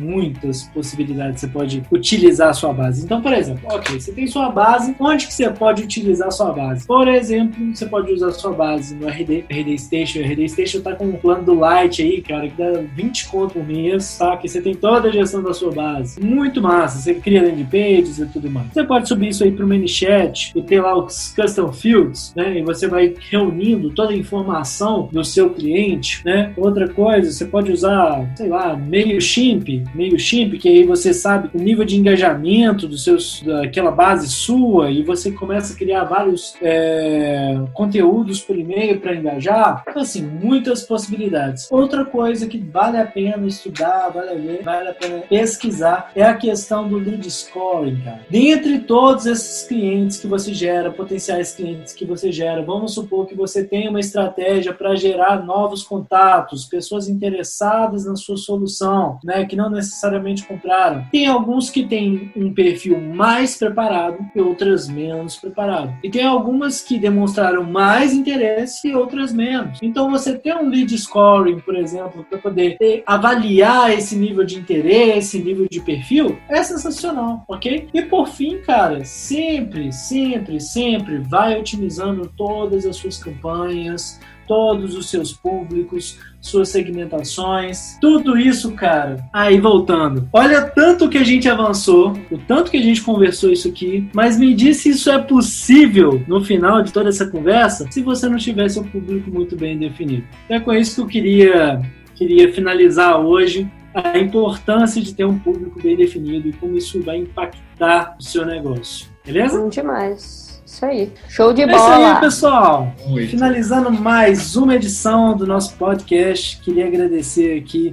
muitas 0.00 0.64
possibilidades 0.64 1.40
que 1.40 1.40
você 1.40 1.48
pode 1.48 1.82
utilizar 1.90 2.50
a 2.50 2.52
sua 2.52 2.72
base. 2.72 3.04
Então, 3.04 3.22
por 3.22 3.32
exemplo, 3.32 3.62
ok, 3.72 3.98
você 3.98 4.12
tem 4.12 4.26
sua 4.26 4.50
base, 4.50 4.94
onde 4.98 5.26
que 5.26 5.34
você 5.34 5.48
pode 5.50 5.82
utilizar 5.82 6.28
a 6.28 6.30
sua 6.30 6.52
base? 6.52 6.86
Por 6.86 7.08
exemplo, 7.08 7.74
você 7.74 7.86
pode 7.86 8.12
usar 8.12 8.28
a 8.28 8.32
sua 8.32 8.52
base 8.52 8.94
no 8.94 9.08
RD, 9.08 9.44
RD 9.48 9.78
Station. 9.94 10.20
A 10.20 10.22
RD 10.22 10.48
Station 10.48 10.80
tá 10.80 10.94
com 10.94 11.06
um 11.06 11.12
plano 11.12 11.44
do 11.44 11.54
Light 11.54 12.02
aí, 12.02 12.20
cara, 12.20 12.48
que 12.48 12.56
dá 12.56 12.82
20 12.94 13.28
conto 13.28 13.54
por 13.54 13.66
mês, 13.66 14.18
tá? 14.18 14.36
Que 14.36 14.48
você 14.48 14.60
tem 14.60 14.74
toda 14.74 15.08
a 15.08 15.12
gestão 15.12 15.42
da 15.42 15.54
sua 15.54 15.70
base. 15.70 16.20
Muito 16.20 16.60
massa. 16.60 16.98
Você 16.98 17.14
cria 17.14 17.42
landing 17.42 17.64
pages 17.64 18.18
e 18.18 18.26
tudo 18.26 18.50
mais. 18.50 18.72
Você 18.72 18.82
pode 18.82 19.08
subir 19.08 19.28
isso 19.28 19.44
aí 19.44 19.52
pro 19.52 19.66
ManyChat 19.66 20.52
e 20.56 20.62
ter 20.62 20.80
lá 20.80 20.96
os 20.96 21.32
custom 21.34 21.72
fields, 21.72 22.32
né? 22.34 22.58
E 22.58 22.62
você 22.62 22.88
vai 22.88 23.14
reunindo 23.30 23.90
toda 23.90 24.12
a 24.12 24.16
informação 24.16 25.08
do 25.12 25.24
seu 25.24 25.50
cliente, 25.50 26.22
né? 26.24 26.52
Outra 26.56 26.88
coisa, 26.88 27.30
você 27.30 27.44
pode 27.44 27.70
usar, 27.70 28.28
sei 28.36 28.48
lá, 28.48 28.76
MailChimp, 28.76 29.84
MailChimp, 29.94 30.58
que 30.58 30.68
aí 30.68 30.84
você 30.84 31.14
sabe 31.14 31.50
o 31.54 31.58
nível 31.58 31.84
de 31.84 31.96
engajamento 31.96 32.88
dos 32.88 33.04
seus, 33.04 33.42
daquela 33.42 33.90
base 33.90 34.28
sua 34.28 34.90
e 34.90 35.02
você 35.02 35.30
começa 35.30 35.74
a 35.74 35.76
criar 35.76 36.04
vários 36.04 36.54
é, 36.60 37.60
conteúdos 37.72 38.40
por 38.40 38.58
e-mail 38.58 38.98
para 39.00 39.14
engajar 39.14 39.73
Então, 39.88 40.02
assim, 40.02 40.22
muitas 40.22 40.82
possibilidades. 40.82 41.70
Outra 41.70 42.04
coisa 42.04 42.46
que 42.46 42.58
vale 42.58 42.98
a 42.98 43.06
pena 43.06 43.46
estudar, 43.46 44.10
vale 44.10 44.30
a, 44.30 44.34
ver, 44.34 44.62
vale 44.62 44.88
a 44.88 44.94
pena 44.94 45.22
pesquisar, 45.28 46.10
é 46.14 46.22
a 46.22 46.34
questão 46.34 46.88
do 46.88 46.98
lead 46.98 47.30
scoring, 47.30 48.00
cara. 48.02 48.20
Dentre 48.28 48.80
todos 48.80 49.26
esses 49.26 49.66
clientes 49.66 50.18
que 50.18 50.26
você 50.26 50.52
gera, 50.52 50.90
potenciais 50.90 51.54
clientes 51.54 51.92
que 51.92 52.04
você 52.04 52.30
gera, 52.30 52.62
vamos 52.62 52.94
supor 52.94 53.26
que 53.26 53.34
você 53.34 53.64
tem 53.64 53.88
uma 53.88 54.00
estratégia 54.00 54.72
para 54.72 54.94
gerar 54.94 55.44
novos 55.44 55.82
contatos, 55.82 56.64
pessoas 56.64 57.08
interessadas 57.08 58.04
na 58.04 58.16
sua 58.16 58.36
solução, 58.36 59.18
né, 59.24 59.44
que 59.44 59.56
não 59.56 59.70
necessariamente 59.70 60.44
compraram. 60.44 61.06
Tem 61.10 61.26
alguns 61.26 61.70
que 61.70 61.84
têm 61.84 62.32
um 62.36 62.52
perfil 62.52 63.00
mais 63.00 63.56
preparado 63.56 64.18
e 64.34 64.40
outras 64.40 64.88
menos 64.88 65.36
preparado. 65.36 65.94
E 66.02 66.10
tem 66.10 66.24
algumas 66.24 66.80
que 66.80 66.98
demonstraram 66.98 67.64
mais 67.64 68.12
interesse 68.12 68.88
e 68.88 68.94
outras 68.94 69.32
menos. 69.32 69.63
Então 69.82 70.10
você 70.10 70.36
ter 70.36 70.54
um 70.54 70.68
lead 70.68 70.96
scoring, 70.96 71.60
por 71.60 71.76
exemplo, 71.76 72.24
para 72.28 72.38
poder 72.38 72.76
ter, 72.78 73.02
avaliar 73.06 73.92
esse 73.92 74.16
nível 74.16 74.44
de 74.44 74.58
interesse, 74.58 75.38
nível 75.38 75.66
de 75.70 75.80
perfil, 75.80 76.38
é 76.48 76.62
sensacional, 76.62 77.44
ok? 77.48 77.88
E 77.92 78.02
por 78.02 78.28
fim, 78.28 78.58
cara, 78.58 79.04
sempre, 79.04 79.92
sempre, 79.92 80.60
sempre 80.60 81.18
vai 81.18 81.58
otimizando 81.58 82.30
todas 82.36 82.86
as 82.86 82.96
suas 82.96 83.18
campanhas, 83.18 84.20
todos 84.46 84.94
os 84.94 85.08
seus 85.08 85.32
públicos, 85.32 86.18
suas 86.40 86.68
segmentações, 86.68 87.96
tudo 88.00 88.38
isso, 88.38 88.72
cara. 88.72 89.24
Aí 89.32 89.58
voltando. 89.58 90.28
Olha 90.32 90.62
tanto 90.62 91.08
que 91.08 91.18
a 91.18 91.24
gente 91.24 91.48
avançou, 91.48 92.12
o 92.30 92.38
tanto 92.38 92.70
que 92.70 92.76
a 92.76 92.82
gente 92.82 93.02
conversou 93.02 93.50
isso 93.50 93.68
aqui, 93.68 94.08
mas 94.14 94.38
me 94.38 94.54
diz 94.54 94.78
se 94.78 94.90
isso 94.90 95.10
é 95.10 95.18
possível 95.18 96.22
no 96.26 96.44
final 96.44 96.82
de 96.82 96.92
toda 96.92 97.08
essa 97.08 97.26
conversa, 97.26 97.86
se 97.90 98.02
você 98.02 98.28
não 98.28 98.36
tivesse 98.36 98.78
um 98.78 98.84
público 98.84 99.30
muito 99.30 99.56
bem 99.56 99.78
definido. 99.78 100.24
É 100.48 100.60
com 100.60 100.72
isso 100.72 100.96
que 100.96 101.00
eu 101.00 101.06
queria 101.06 101.82
queria 102.14 102.52
finalizar 102.52 103.18
hoje 103.18 103.68
a 103.92 104.18
importância 104.18 105.00
de 105.00 105.14
ter 105.14 105.24
um 105.24 105.38
público 105.38 105.80
bem 105.80 105.96
definido 105.96 106.48
e 106.48 106.52
como 106.52 106.76
isso 106.76 107.00
vai 107.02 107.18
impactar 107.18 108.16
o 108.18 108.22
seu 108.22 108.44
negócio. 108.44 109.06
Beleza? 109.24 109.58
Bom 109.58 109.68
demais. 109.68 110.43
Isso 110.74 110.84
aí. 110.84 111.12
Show 111.28 111.52
de 111.52 111.62
é 111.62 111.68
bola. 111.68 111.76
isso 111.76 111.92
aí, 111.92 112.16
pessoal. 112.20 112.92
Muito. 113.06 113.30
Finalizando 113.30 113.92
mais 113.92 114.56
uma 114.56 114.74
edição 114.74 115.36
do 115.36 115.46
nosso 115.46 115.76
podcast, 115.76 116.60
queria 116.62 116.88
agradecer 116.88 117.60
aqui 117.60 117.92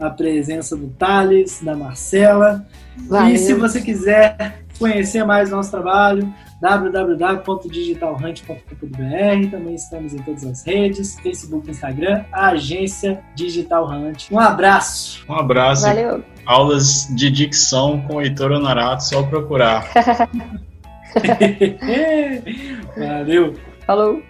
a 0.00 0.08
presença 0.08 0.74
do 0.74 0.88
Thales, 0.88 1.60
da 1.62 1.76
Marcela. 1.76 2.66
Valeu. 3.06 3.34
E 3.34 3.38
se 3.38 3.52
você 3.52 3.82
quiser 3.82 4.62
conhecer 4.78 5.24
mais 5.24 5.52
o 5.52 5.56
nosso 5.56 5.70
trabalho, 5.70 6.32
www.digitalhunt.com.br. 6.58 9.50
Também 9.50 9.74
estamos 9.74 10.14
em 10.14 10.22
todas 10.22 10.46
as 10.46 10.64
redes, 10.64 11.20
Facebook, 11.20 11.70
Instagram, 11.70 12.24
a 12.32 12.46
agência 12.48 13.22
Digital 13.34 13.86
Hunt. 13.90 14.30
Um 14.30 14.40
abraço. 14.40 15.22
Um 15.28 15.34
abraço. 15.34 15.82
Valeu. 15.82 16.24
Aulas 16.46 17.08
de 17.14 17.30
dicção 17.30 18.00
com 18.08 18.16
o 18.16 18.22
Heitor 18.22 18.52
Honorato, 18.52 19.04
só 19.04 19.22
procurar. 19.22 19.86
Valeu. 22.96 23.54
Falou. 23.86 24.22